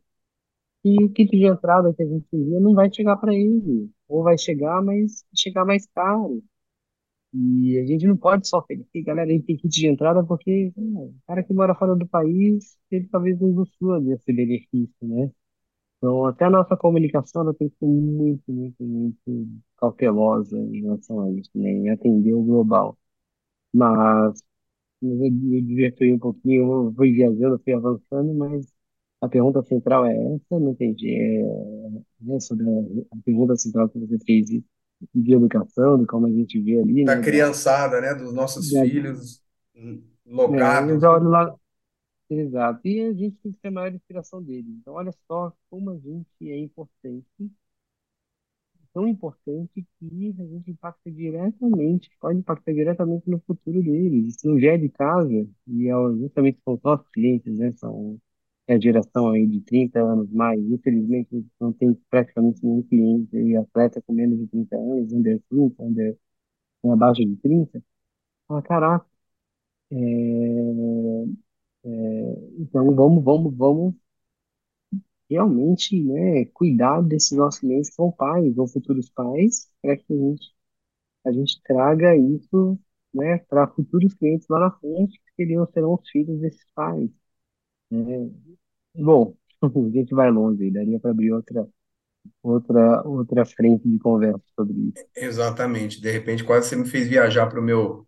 [0.84, 4.22] e o kit de entrada que a gente envia não vai chegar para ele, ou
[4.24, 6.42] vai chegar, mas chegar mais caro.
[7.34, 10.80] E a gente não pode só oferecer, galera, ele tem kit de entrada porque é,
[10.80, 15.30] o cara que mora fora do país, ele talvez não usufrua desse benefício, né?
[15.98, 21.22] Então, até a nossa comunicação ela tem que ser muito, muito, muito cautelosa em relação
[21.22, 21.70] a isso, né?
[21.70, 22.98] Em atender o global.
[23.72, 24.42] Mas
[25.02, 25.30] eu, eu
[25.62, 28.66] diverti um pouquinho, eu fui viajando, fui avançando, mas
[29.20, 31.14] a pergunta central é essa, não entendi.
[31.14, 31.42] É,
[32.20, 34.50] né, sobre a, a pergunta central que você fez
[35.14, 37.20] de, educação, de como a gente vê ali, Da né?
[37.20, 38.14] Da, criançada, né?
[38.14, 39.42] Dos nossos da, filhos
[39.74, 41.08] hum, é, né?
[41.08, 41.54] olho lá,
[42.28, 44.70] exato, e a gente tem que ter a maior inspiração deles.
[44.80, 47.50] Então, olha só como a gente é importante
[48.92, 54.34] tão importante que a gente impacta diretamente, pode impactar diretamente no futuro deles.
[54.38, 57.72] Se não vier de casa, e é justamente são os nossos clientes, né?
[57.76, 58.18] São
[58.68, 64.02] a geração aí de 30 anos mais, infelizmente não tem praticamente nenhum cliente e atleta
[64.02, 66.18] com menos de 30 anos, under 30, under,
[66.84, 67.82] abaixo de 30.
[68.48, 69.06] Ah, caraca,
[69.92, 69.96] é,
[71.84, 71.88] é,
[72.58, 73.94] então vamos, vamos, vamos
[75.30, 80.16] realmente, né, cuidar desses nossos clientes que são pais ou futuros pais, para que a
[80.16, 80.54] gente
[81.26, 82.78] a gente traga isso,
[83.14, 87.10] né, para futuros clientes lá na frente, que seriam, serão os filhos desses pais?
[88.94, 91.66] Bom, a gente vai longe, aí, daria para abrir outra,
[92.42, 95.04] outra, outra frente de conversa sobre isso.
[95.16, 96.00] Exatamente.
[96.00, 98.06] De repente, quase você me fez viajar para o meu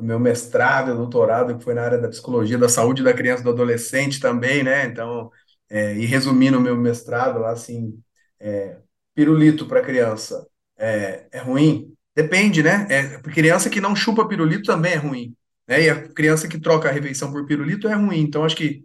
[0.00, 3.50] meu mestrado, doutorado, que foi na área da psicologia da saúde da criança e do
[3.50, 4.86] adolescente também, né?
[4.86, 5.30] Então,
[5.68, 8.00] é, e resumindo o meu mestrado, lá, assim,
[8.40, 8.78] é,
[9.14, 10.46] pirulito para criança
[10.78, 11.92] é, é ruim?
[12.14, 12.86] Depende, né?
[12.90, 15.34] É, criança que não chupa pirulito também é ruim,
[15.66, 15.82] né?
[15.82, 18.20] E a criança que troca a refeição por pirulito é ruim.
[18.20, 18.84] Então, acho que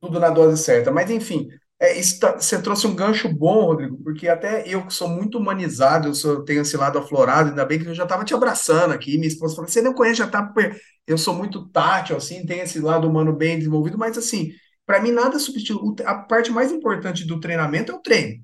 [0.00, 0.90] tudo na dose certa.
[0.90, 1.48] Mas, enfim,
[1.80, 6.08] é, tá- você trouxe um gancho bom, Rodrigo, porque até eu que sou muito humanizado,
[6.08, 9.16] eu sou, tenho esse lado aflorado, ainda bem que eu já estava te abraçando aqui.
[9.16, 10.42] Minha esposa falou: você não conhece, já tá.
[10.42, 14.52] per-" Eu sou muito tátil, assim, tem esse lado humano bem desenvolvido, mas, assim,
[14.86, 15.94] para mim, nada substitui.
[16.04, 18.42] A parte mais importante do treinamento é o treino.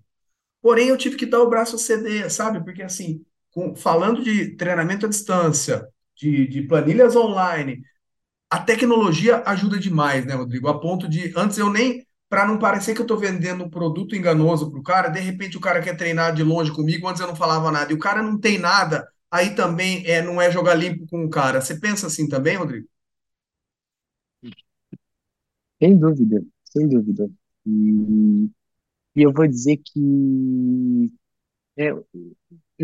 [0.62, 2.62] Porém, eu tive que dar o braço a ceder, sabe?
[2.64, 5.86] Porque, assim, com- falando de treinamento à distância,
[6.16, 7.82] de, de planilhas online
[8.54, 10.68] a tecnologia ajuda demais, né, Rodrigo?
[10.68, 14.14] A ponto de, antes eu nem, para não parecer que eu estou vendendo um produto
[14.14, 17.26] enganoso para o cara, de repente o cara quer treinar de longe comigo, antes eu
[17.26, 20.74] não falava nada, e o cara não tem nada, aí também é, não é jogar
[20.76, 21.60] limpo com o cara.
[21.60, 22.86] Você pensa assim também, Rodrigo?
[25.80, 27.30] Sem dúvida, sem dúvida.
[27.66, 28.50] E,
[29.16, 31.12] e eu vou dizer que
[31.76, 31.92] é,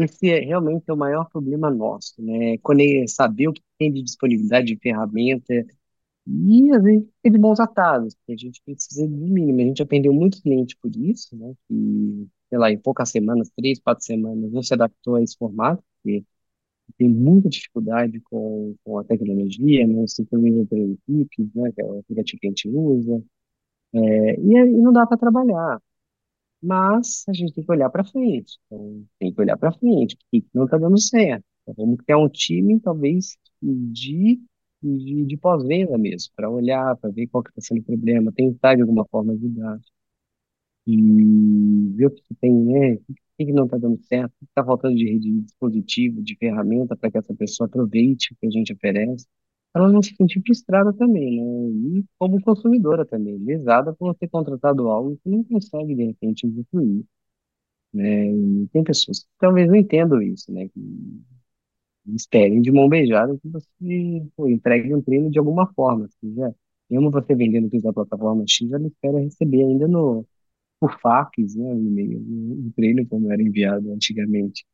[0.04, 2.58] esse é realmente é o maior problema nosso, né?
[2.58, 5.54] Quando é saber o que tem de disponibilidade de ferramenta
[6.26, 9.60] E às vezes fica de mãos atadas, porque a gente precisa de mínimo.
[9.60, 11.54] A gente aprendeu muito cliente por isso, né?
[11.68, 15.82] Que, sei lá, em poucas semanas, três, quatro semanas, não se adaptou a esse formato,
[16.02, 16.24] porque
[16.98, 20.06] tem muita dificuldade com, com a tecnologia, né?
[20.08, 21.72] Sincroniza entre equipes, né?
[21.72, 23.22] Que é o aplicativo que a gente usa.
[23.94, 25.80] É, e aí não dá para trabalhar.
[26.62, 28.58] Mas a gente tem que olhar para frente.
[28.66, 31.44] Então, tem que olhar para frente, porque não está dando certo.
[31.62, 34.40] Então, vamos criar um time, talvez, de,
[34.82, 38.74] de, de pós-venda mesmo, para olhar, para ver qual que está sendo o problema, tentar
[38.76, 39.80] de alguma forma ajudar
[40.86, 42.94] e ver o que tem, né?
[42.94, 46.96] O que, não está dando certo, o que está faltando de de dispositivo, de ferramenta
[46.96, 49.26] para que essa pessoa aproveite o que a gente oferece,
[49.74, 52.00] ela não se sentir frustrada também, né?
[52.00, 57.04] E como consumidora também, lesada por ter contratado algo que não consegue, de repente, usufruir,
[57.94, 58.26] né?
[58.33, 60.68] E tem pessoas que talvez não entendam isso, né?
[60.68, 60.80] Que
[62.14, 63.66] esperem de mão beijada que você
[64.37, 66.54] pô, entregue um treino de alguma forma, seja
[66.90, 70.26] Mesmo você vendendo coisa da plataforma X, ela espera receber ainda no,
[70.80, 74.64] por fax, né, o e-mail, no treino como era enviado antigamente.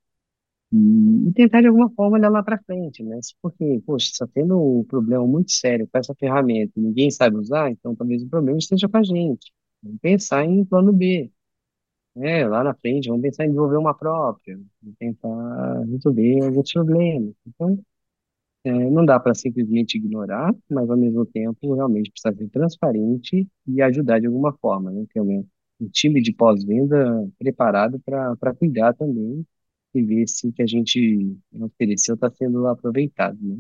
[0.73, 3.19] E, tentar de alguma forma olhar lá para frente, né?
[3.41, 7.71] Porque, poxa, está tendo um problema muito sério com essa ferramenta, e ninguém sabe usar,
[7.71, 9.53] então talvez o problema esteja com a gente.
[9.83, 11.31] Vamos pensar em plano B,
[12.17, 12.47] né?
[12.49, 14.59] Lá na frente, vamos pensar em desenvolver uma própria,
[14.99, 17.35] tentar resolver alguns problemas.
[17.47, 17.79] Então,
[18.65, 23.83] é, não dá para simplesmente ignorar, mas ao mesmo tempo realmente precisa ser transparente e
[23.83, 25.05] ajudar de alguma forma, né?
[25.13, 25.47] Ter um,
[25.81, 29.47] um time de pós-venda preparado para para cuidar também
[29.99, 33.59] e ver se o que a gente ofereceu está sendo aproveitado, né?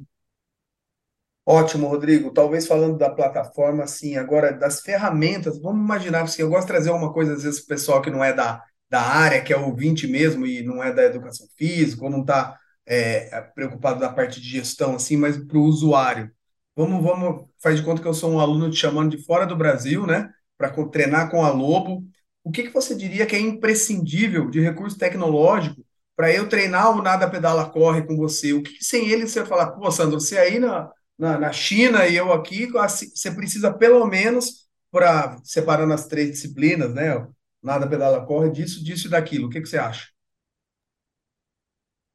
[1.45, 2.33] Ótimo, Rodrigo.
[2.33, 6.91] Talvez falando da plataforma, assim, agora das ferramentas, vamos imaginar, assim, eu gosto de trazer
[6.91, 9.57] uma coisa, às vezes, para o pessoal que não é da, da área, que é
[9.57, 14.41] ouvinte mesmo e não é da educação física, ou não está é, preocupado da parte
[14.41, 16.33] de gestão, assim, mas para o usuário.
[16.75, 19.57] Vamos, vamos, faz de conta que eu sou um aluno te chamando de fora do
[19.57, 22.05] Brasil, né, para treinar com a Lobo.
[22.43, 25.86] O que que você diria que é imprescindível de recurso tecnológico
[26.17, 28.53] para eu treinar o nada pedala corre com você?
[28.53, 32.17] O que, sem ele você falar, pô, Sandro, você aí na na, na China e
[32.17, 37.27] eu aqui, assim, você precisa pelo menos, para separando as três disciplinas, né?
[37.63, 39.47] Nada pedala corre, disso, disso e daquilo.
[39.47, 40.07] O que, que você acha?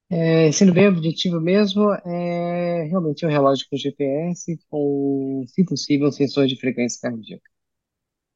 [0.10, 6.12] É, sendo bem objetivo mesmo, é realmente um relógio com GPS, com, se possível, um
[6.12, 7.50] sensor de frequência cardíaca.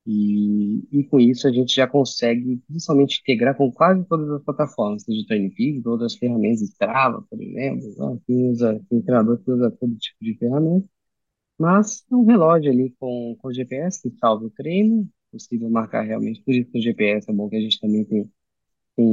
[0.08, 5.04] E, e com isso a gente já consegue principalmente integrar com quase todas as plataformas,
[5.04, 8.20] seja o TrainPeaks, todas as ferramentas, Strava, por exemplo, né?
[8.28, 10.88] Quem usa, tem treinador que usa todo tipo de ferramenta,
[11.58, 16.42] mas é um relógio ali com, com GPS que salva o treino, possível marcar realmente,
[16.44, 18.32] por isso que o GPS é bom que a gente também tem,
[18.98, 19.08] tem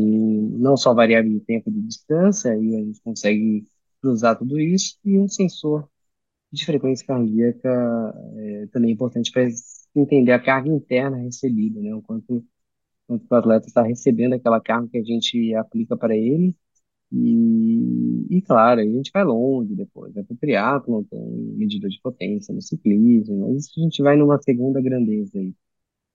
[0.58, 3.66] não só variável de tempo de distância, aí a gente consegue
[4.00, 5.88] cruzar tudo isso, e um sensor
[6.52, 7.68] de frequência cardíaca
[8.36, 9.42] é, também é importante para
[9.94, 11.94] entender a carga interna recebida, né?
[11.94, 12.44] O quanto,
[13.06, 16.56] quanto o atleta está recebendo aquela carga que a gente aplica para ele.
[17.12, 21.20] E, e claro, a gente vai longe depois, vai para o triatlon, tem
[21.56, 25.54] medida de potência no ciclismo, mas isso a gente vai numa segunda grandeza aí,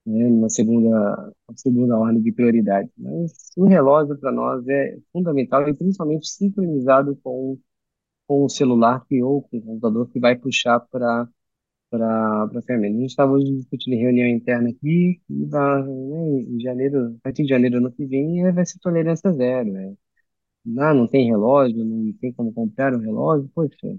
[0.06, 0.28] né?
[0.30, 2.90] Numa segunda, uma segunda ordem de prioridade.
[2.98, 7.60] Mas o relógio para nós é fundamental e principalmente sincronizado com,
[8.28, 11.28] com o celular que, ou com o computador que vai puxar para
[11.89, 12.97] para ferramenta.
[12.97, 17.50] A gente estava discutindo em reunião interna aqui, e né, em janeiro, a partir de
[17.50, 19.71] janeiro ano que vem, eh, vai ser tolerância zero.
[19.71, 19.95] Né?
[20.65, 23.97] Não, não tem relógio, não tem como comprar um relógio, poxa,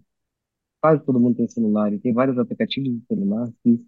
[0.80, 3.84] quase todo mundo tem celular, e tem vários aplicativos de celular que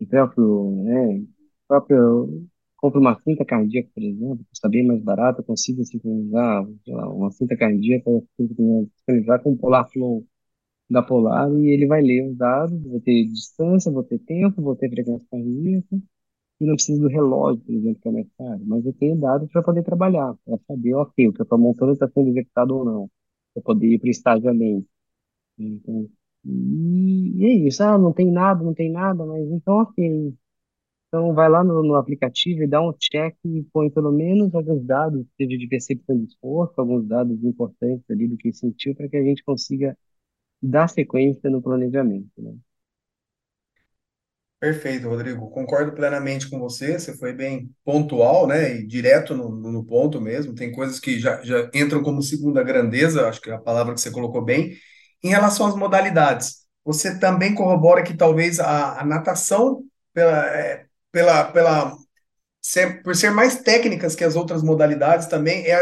[0.00, 1.24] o próprio, né,
[1.68, 2.46] próprio
[2.76, 6.94] compra uma cinta cardíaca, por exemplo, que está bem mais barato, eu consigo sincronizar, sei
[6.94, 10.24] lá, uma cinta cardíaca, sincronizar com o Polar Flow
[10.88, 14.76] da Polar e ele vai ler os dados, vou ter distância, vou ter tempo, vou
[14.76, 15.96] ter frequência cardíaca,
[16.60, 19.50] e não preciso do relógio, por exemplo, que é mais caro, mas eu tenho dados
[19.52, 22.84] para poder trabalhar, para saber, ok, o que eu estou montando está sendo executado ou
[22.84, 23.10] não,
[23.54, 24.86] para poder ir para o estágio além.
[25.58, 26.08] Então,
[26.44, 30.34] e, e é isso, ah, não tem nada, não tem nada, mas então, ok.
[31.08, 34.84] Então, vai lá no, no aplicativo e dá um check e põe pelo menos alguns
[34.84, 39.16] dados, seja de percepção de esforço, alguns dados importantes ali do que sentiu, para que
[39.16, 39.96] a gente consiga
[40.62, 42.54] dar sequência no planejamento, né?
[44.58, 45.50] Perfeito, Rodrigo.
[45.50, 46.98] Concordo plenamente com você.
[46.98, 48.76] Você foi bem pontual, né?
[48.76, 50.54] E direto no, no ponto mesmo.
[50.54, 54.00] Tem coisas que já, já entram como segunda grandeza, acho que é a palavra que
[54.00, 54.74] você colocou bem.
[55.22, 59.82] Em relação às modalidades, você também corrobora que talvez a, a natação,
[60.14, 61.94] pela, é, pela, pela
[62.62, 65.74] ser, por ser mais técnicas que as outras modalidades, também é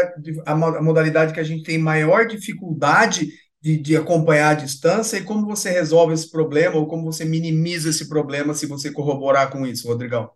[0.45, 3.29] a, a modalidade que a gente tem maior dificuldade
[3.65, 7.89] de, de acompanhar a distância e como você resolve esse problema ou como você minimiza
[7.89, 10.31] esse problema se você corroborar com isso, Rodrigão?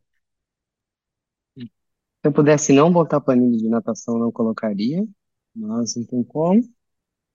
[2.21, 5.05] Se eu pudesse não botar planilha de natação, não colocaria,
[5.55, 6.61] mas não tem como.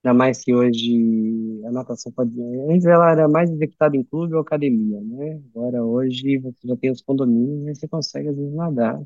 [0.05, 2.33] Ainda mais que hoje a natação pode.
[2.71, 5.43] Antes ela era mais executada em clube ou academia, né?
[5.55, 9.03] Agora hoje você já tem os condomínios e você consegue às vezes nadar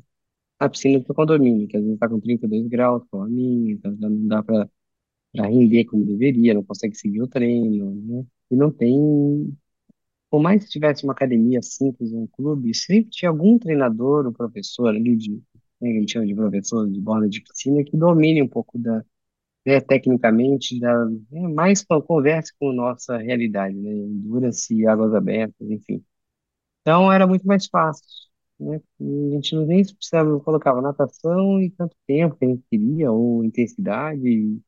[0.61, 3.95] na piscina do condomínio, que às vezes está com 32 graus, como a minha, então
[3.99, 4.69] já não dá para
[5.33, 8.25] para render como deveria, não consegue seguir o treino, né?
[8.51, 9.55] E não tem,
[10.29, 14.89] por mais que tivesse uma academia simples, um clube, sempre tinha algum treinador, um professor
[14.89, 15.31] ali de,
[15.81, 18.77] né, que a gente chama de professor de borda de piscina, que domine um pouco
[18.79, 19.03] da,
[19.65, 23.91] né, tecnicamente, da, né, mais converse com nossa realidade, né?
[23.91, 26.03] Endurance, águas abertas, enfim.
[26.81, 28.05] Então era muito mais fácil,
[28.59, 28.81] né?
[29.01, 33.43] A gente não nem precisava, colocava natação e tanto tempo que a gente queria, ou
[33.43, 34.59] intensidade,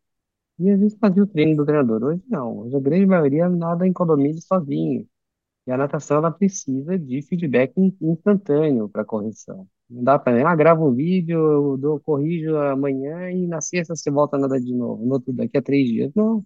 [0.61, 2.03] e às vezes fazia o treino do treinador.
[2.03, 2.59] Hoje não.
[2.59, 5.07] Hoje a grande maioria nada em condomínio sozinho.
[5.67, 9.67] E a natação, ela precisa de feedback in- instantâneo para correção.
[9.89, 14.11] Não dá para, ah, grava um vídeo, eu dou, corrijo amanhã e na sexta você
[14.11, 16.11] volta a nadar de novo, no outro daqui a três dias.
[16.15, 16.45] Não,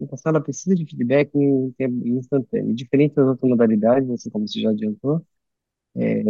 [0.00, 2.74] a natação, ela precisa de feedback instantâneo.
[2.74, 5.24] Diferente das outras modalidades, assim como você já adiantou,
[5.96, 6.22] é,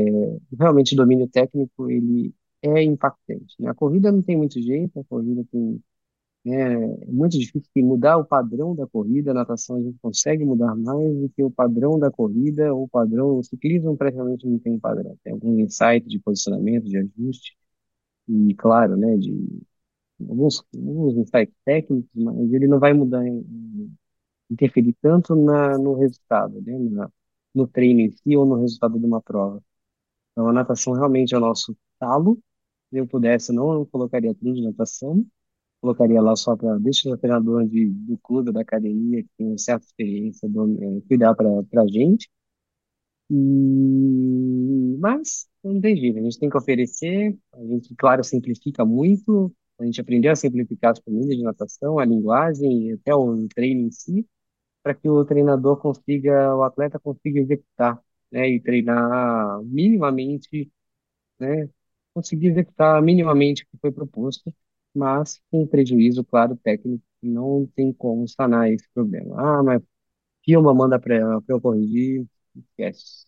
[0.59, 3.71] realmente o domínio técnico, ele é impactante, né?
[3.71, 5.83] A corrida não tem muito jeito, a corrida tem
[6.47, 6.77] é
[7.13, 9.31] muito difícil mudar o padrão da corrida.
[9.33, 12.89] A natação a gente consegue mudar mais do que o padrão da corrida ou o
[12.89, 13.39] padrão.
[13.39, 15.17] O ciclismo praticamente não tem padrão.
[15.25, 17.57] Tem algum insight de posicionamento, de ajuste,
[18.29, 19.33] e claro, né, de
[20.21, 23.97] alguns, alguns insights técnicos, mas ele não vai mudar, em- em-
[24.51, 27.11] interferir tanto na, no resultado, né, na,
[27.55, 29.63] no treino em si ou no resultado de uma prova.
[30.33, 32.39] Então a natação realmente é o nosso talo.
[32.91, 35.25] Se eu pudesse, eu não colocaria tudo de natação
[35.81, 39.87] colocaria lá só para deixa o treinador de, do clube, da academia, que tem certa
[39.87, 42.29] experiência, do, é, cuidar para a gente.
[43.31, 49.53] E, mas não tem jeito, a gente tem que oferecer, a gente, claro, simplifica muito,
[49.79, 53.91] a gente aprendeu a simplificar as planilhas de natação, a linguagem, até o treino em
[53.91, 54.27] si,
[54.83, 58.01] para que o treinador consiga, o atleta consiga executar,
[58.31, 60.71] né, e treinar minimamente
[61.39, 61.69] né,
[62.15, 64.53] conseguir executar minimamente o que foi proposto,
[64.97, 69.35] mas com prejuízo, claro, técnico, não tem como sanar esse problema.
[69.61, 69.83] Ah, mas
[70.45, 71.17] filma, manda para
[71.49, 72.27] eu corrigir,
[72.57, 73.27] esquece.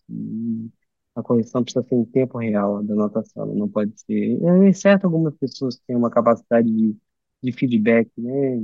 [1.15, 4.39] A correção precisa ser em tempo real da anotação, não pode ser.
[4.69, 6.95] É certo, algumas pessoas têm uma capacidade de,
[7.43, 8.57] de feedback, né?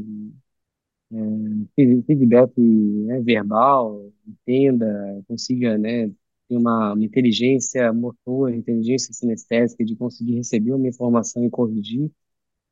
[1.75, 6.07] fe- feedback, né, verbal, entenda, consiga, né,
[6.47, 12.11] ter uma, uma inteligência motora, inteligência sinestésica de conseguir receber uma informação e corrigir,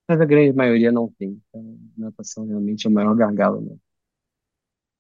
[0.08, 1.41] mas a grande maioria não tem.
[1.49, 3.76] Então, natação realmente é o maior gargalo, né?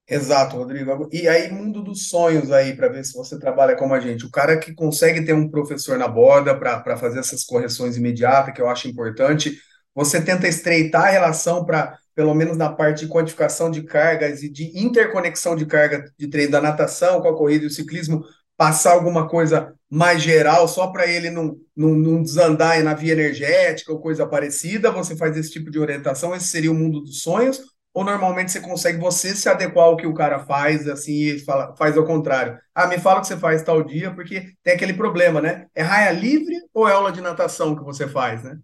[0.07, 1.09] Exato, Rodrigo.
[1.13, 4.25] E aí, mundo dos sonhos aí, para ver se você trabalha como a gente.
[4.25, 8.61] O cara que consegue ter um professor na borda para fazer essas correções imediatas, que
[8.61, 9.57] eu acho importante.
[9.95, 14.49] Você tenta estreitar a relação para, pelo menos na parte de quantificação de cargas e
[14.49, 18.23] de interconexão de carga de treino da natação com a corrida e o ciclismo,
[18.63, 23.91] passar alguma coisa mais geral, só para ele não, não, não desandar na via energética
[23.91, 24.91] ou coisa parecida.
[24.91, 26.35] Você faz esse tipo de orientação.
[26.35, 27.61] Esse seria o mundo dos sonhos.
[27.93, 31.75] Ou normalmente você consegue você se adequar ao que o cara faz, assim, e fala,
[31.75, 32.57] faz ao contrário.
[32.73, 35.67] Ah, me fala o que você faz tal dia, porque tem aquele problema, né?
[35.75, 38.57] É raia livre ou é aula de natação que você faz, né?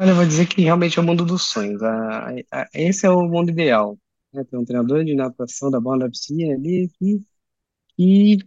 [0.00, 1.82] Olha, eu vou dizer que realmente é o mundo dos sonhos.
[1.82, 3.98] A- a- esse é o mundo ideal.
[4.32, 4.44] Né?
[4.44, 7.22] Ter um treinador de natação da bola da piscina ali que,
[7.98, 8.38] que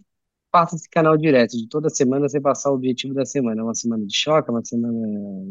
[0.50, 3.64] passa esse canal direto, de toda semana você passar o objetivo da semana.
[3.64, 4.98] Uma semana de choque, uma semana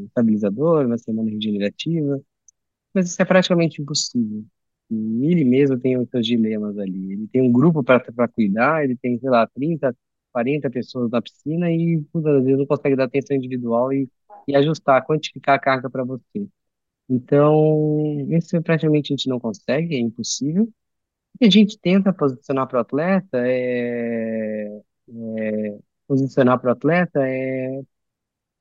[0.06, 2.22] estabilizadora, uma semana regenerativa.
[2.94, 4.46] Mas isso é praticamente impossível.
[4.92, 7.14] E ele mesmo tem os seus dilemas ali.
[7.14, 9.96] Ele tem um grupo para cuidar, ele tem, sei lá, 30,
[10.34, 14.10] 40 pessoas na piscina e, muitas vezes, não consegue dar atenção individual e,
[14.48, 16.48] e ajustar, quantificar a carga para você.
[17.10, 20.70] Então, isso praticamente a gente não consegue, é impossível.
[21.40, 24.68] E a gente tenta posicionar para o atleta, é,
[25.38, 25.78] é,
[26.08, 27.82] posicionar para o atleta é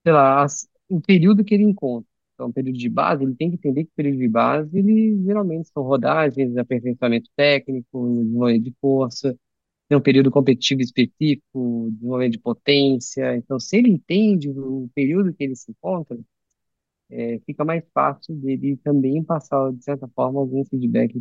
[0.04, 2.08] sei lá, as- o período que ele encontra.
[2.34, 5.22] Então, o período de base, ele tem que entender que o período de base, ele
[5.24, 9.38] geralmente são rodagens, aperfeiçoamento técnico, desenvolvimento de força,
[9.88, 13.36] tem um período competitivo específico, desenvolvimento de potência.
[13.36, 16.18] Então, se ele entende o período que ele se encontra,
[17.10, 21.20] é, fica mais fácil dele também passar, de certa forma, algum feedback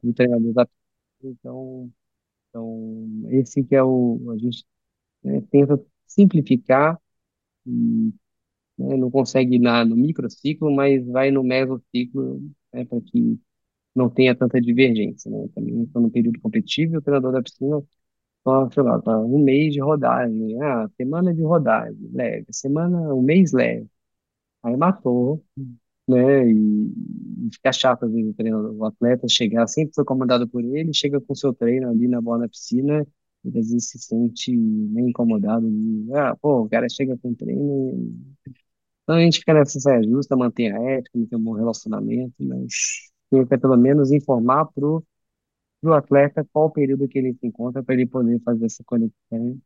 [0.00, 0.68] para o treinador da
[1.24, 1.90] então,
[2.50, 4.64] então, esse que é o, a gente,
[5.24, 7.00] né, tenta simplificar
[8.78, 8.96] né?
[8.96, 12.40] Não consegue ir na, no microciclo, mas vai no mesociclo,
[12.72, 13.38] né, para que
[13.94, 15.48] não tenha tanta divergência, né?
[15.54, 17.82] Também estou no período competitivo, o treinador da piscina,
[18.44, 23.22] só, sei lá, tá um mês de rodagem, ah, semana de rodagem, leve, semana, um
[23.22, 23.88] mês leve.
[24.62, 25.44] Aí matou,
[26.08, 26.50] né?
[26.50, 31.34] E, fica chato às vezes o atleta chegar sempre foi comandado por ele, chega com
[31.34, 33.06] seu treino ali na bola na piscina,
[33.44, 35.66] e às vezes se sente meio incomodado,
[36.14, 38.12] ah, pô, o cara chega com treino
[39.08, 43.10] então a gente fica nessa saia justa, mantém a ética, manter um bom relacionamento, mas
[43.30, 45.02] tenta pelo menos informar pro,
[45.80, 49.58] pro atleta qual o período que ele se encontra para ele poder fazer essa conexão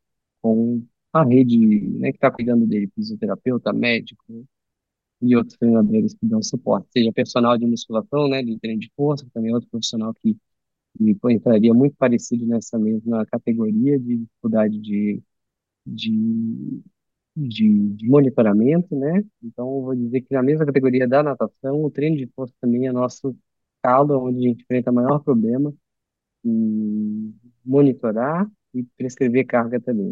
[0.43, 4.47] com a rede, né, que está cuidando dele, fisioterapeuta, médico
[5.22, 9.26] e outros treinadores que dão suporte, seja personal de musculação, né, de treino de força,
[9.32, 10.36] também é outro profissional que,
[10.98, 15.22] que entraria muito parecido nessa mesma categoria de dificuldade de,
[15.86, 16.82] de
[17.36, 19.22] de, de monitoramento, né?
[19.42, 22.92] Então, vou dizer que na mesma categoria da natação, o treino de força também é
[22.92, 23.36] nosso
[23.82, 25.72] calo, onde a gente enfrenta o maior problema,
[26.44, 27.32] e
[27.64, 30.10] monitorar e prescrever carga também,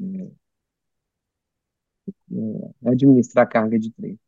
[0.00, 0.30] né?
[2.32, 4.18] É, administrar carga de treino.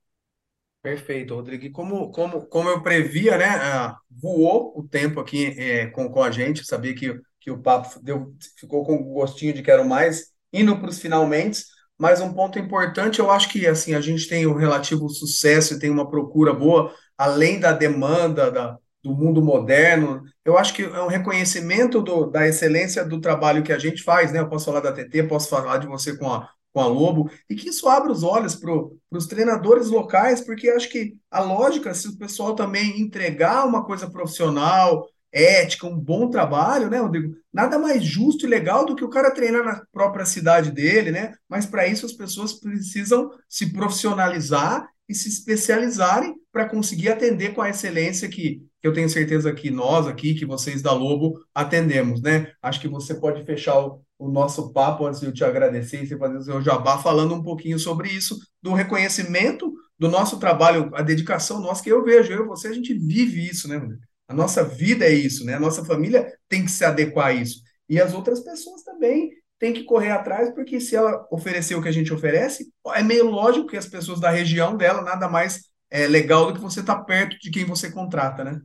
[0.82, 1.64] Perfeito, Rodrigo.
[1.64, 3.46] E como, como, como eu previa, né?
[3.46, 6.64] ah, voou o tempo aqui é, com, com a gente.
[6.66, 10.98] Sabia que, que o papo deu, ficou com gostinho de quero mais, indo para os
[11.00, 11.62] finalmente.
[11.96, 15.78] Mas um ponto importante, eu acho que assim a gente tem o relativo sucesso e
[15.78, 20.22] tem uma procura boa, além da demanda da, do mundo moderno.
[20.44, 24.32] Eu acho que é um reconhecimento do, da excelência do trabalho que a gente faz,
[24.32, 24.40] né?
[24.40, 27.54] Eu posso falar da TT, posso falar de você com a com a Lobo, e
[27.54, 28.72] que isso abra os olhos para
[29.10, 34.10] os treinadores locais, porque acho que a lógica, se o pessoal também entregar uma coisa
[34.10, 37.34] profissional, ética, um bom trabalho, né, Rodrigo?
[37.52, 41.34] Nada mais justo e legal do que o cara treinar na própria cidade dele, né?
[41.48, 47.62] Mas para isso as pessoas precisam se profissionalizar e se especializarem para conseguir atender com
[47.62, 52.20] a excelência que, que eu tenho certeza que nós aqui, que vocês da Lobo atendemos,
[52.20, 52.52] né?
[52.60, 56.06] Acho que você pode fechar o, o nosso papo antes de eu te agradecer e
[56.06, 60.90] você fazer o seu jabá, falando um pouquinho sobre isso, do reconhecimento do nosso trabalho,
[60.94, 63.82] a dedicação nossa, que eu vejo, eu e você, a gente vive isso, né?
[64.28, 65.54] A nossa vida é isso, né?
[65.54, 67.62] A nossa família tem que se adequar a isso.
[67.88, 71.88] E as outras pessoas também têm que correr atrás, porque se ela oferecer o que
[71.88, 76.06] a gente oferece, é meio lógico que as pessoas da região dela, nada mais é
[76.06, 78.60] legal do que você estar tá perto de quem você contrata, né?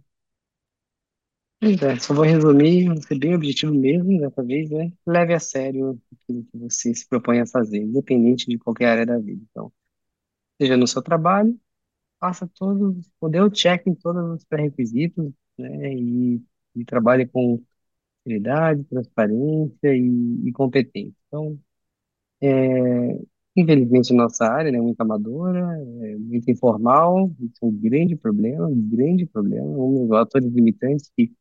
[1.61, 4.91] É, só vou resumir, vou ser bem objetivo mesmo dessa vez, né?
[5.07, 9.17] Leve a sério aquilo que você se propõe a fazer, independente de qualquer área da
[9.17, 9.41] vida.
[9.49, 9.71] Então,
[10.61, 11.59] seja no seu trabalho,
[12.19, 15.93] faça todos, dê o check em todos os pré-requisitos, né?
[15.95, 16.41] E,
[16.75, 17.63] e trabalhe com
[18.23, 21.15] seriedade, transparência e, e competência.
[21.27, 21.59] Então,
[22.41, 23.19] é,
[23.55, 25.59] infelizmente, nossa área né, é muito amadora,
[26.03, 31.11] é muito informal, isso é um grande problema, um grande problema, um dos fatores limitantes
[31.15, 31.33] que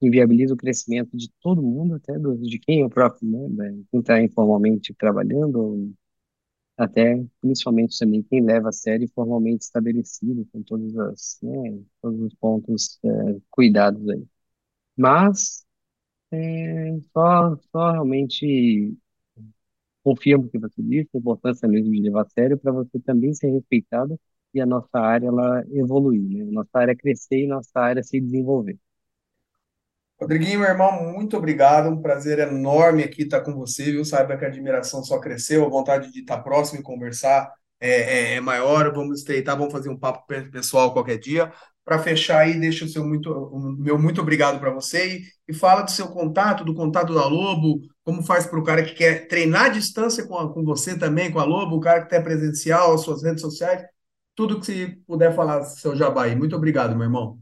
[0.00, 4.00] inviabiliza o crescimento de todo mundo, até do, de quem é o próprio, né, quem
[4.00, 5.92] está informalmente trabalhando,
[6.76, 12.34] até principalmente também quem leva a sério formalmente estabelecido, com todos, as, né, todos os
[12.36, 13.08] pontos é,
[13.50, 14.24] cuidados aí.
[14.96, 15.66] Mas
[16.32, 18.96] é, só, só realmente
[20.02, 23.32] confirmo o que você disse, a importância mesmo de levar a sério para você também
[23.34, 24.18] ser respeitado
[24.54, 26.44] e a nossa área ela evoluir, né?
[26.50, 28.78] Nossa área crescer e nossa área se desenvolver.
[30.20, 31.88] Rodriguinho, meu irmão, muito obrigado.
[31.88, 34.04] Um prazer enorme aqui estar com você, viu?
[34.04, 38.34] Saiba que a admiração só cresceu, a vontade de estar próximo e conversar é, é,
[38.34, 38.92] é maior.
[38.92, 41.52] Vamos estreitar, vamos fazer um papo pessoal qualquer dia.
[41.84, 45.54] Para fechar aí, deixa o seu muito, o meu muito obrigado para você e, e,
[45.54, 49.26] fala do seu contato, do contato da Lobo, como faz para o cara que quer
[49.28, 52.20] treinar à distância com, a, com você também, com a Lobo, o cara que está
[52.20, 53.82] presencial, as suas redes sociais,
[54.34, 56.36] tudo que puder falar, seu jabá aí.
[56.36, 57.38] Muito obrigado, meu irmão.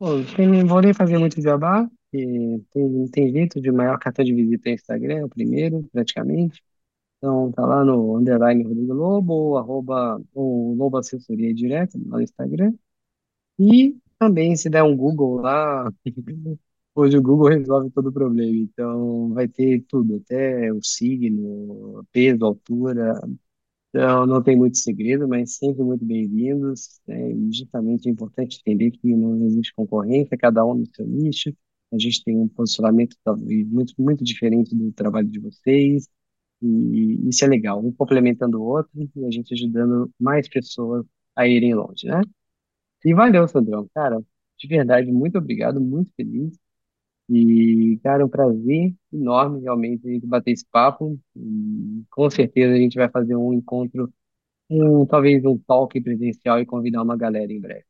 [0.00, 4.32] Bom, tem, vou nem fazer muito jabá, e tem, tem jeito de maior cartão de
[4.32, 6.62] visita no Instagram, é o primeiro, praticamente.
[7.18, 12.22] Então, tá lá no underline Rodrigo Lobo, ou arroba, ou Lobo Assessoria Direta, lá no
[12.22, 12.74] Instagram.
[13.58, 15.92] E também, se der um Google lá,
[16.94, 18.56] hoje o Google resolve todo o problema.
[18.56, 23.20] Então, vai ter tudo, até o signo, peso, altura,
[23.90, 27.00] então, não tem muito segredo, mas sempre muito bem-vindos.
[27.08, 31.50] É, justamente é importante entender que não existe concorrência, cada um no seu nicho.
[31.92, 33.16] A gente tem um posicionamento
[33.66, 36.06] muito, muito diferente do trabalho de vocês,
[36.62, 41.46] e isso é legal, um complementando o outro e a gente ajudando mais pessoas a
[41.48, 42.20] irem longe, né?
[43.04, 44.20] E valeu, Sandrão, cara,
[44.58, 46.58] de verdade, muito obrigado, muito feliz.
[47.28, 51.18] E, cara, é um prazer enorme realmente bater esse papo.
[51.36, 54.12] E, com certeza a gente vai fazer um encontro,
[54.70, 57.84] um, talvez um talk presencial e convidar uma galera em breve.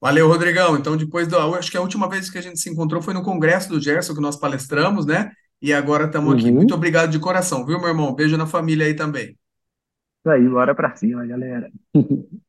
[0.00, 0.76] Valeu, Rodrigão.
[0.76, 1.44] Então, depois da.
[1.44, 4.14] Acho que a última vez que a gente se encontrou foi no congresso do Gerson,
[4.14, 5.32] que nós palestramos, né?
[5.60, 6.50] E agora estamos aqui.
[6.50, 6.56] Uhum.
[6.56, 8.14] Muito obrigado de coração, viu, meu irmão?
[8.14, 9.28] Beijo na família aí também.
[10.20, 11.70] Isso aí, bora pra cima, galera.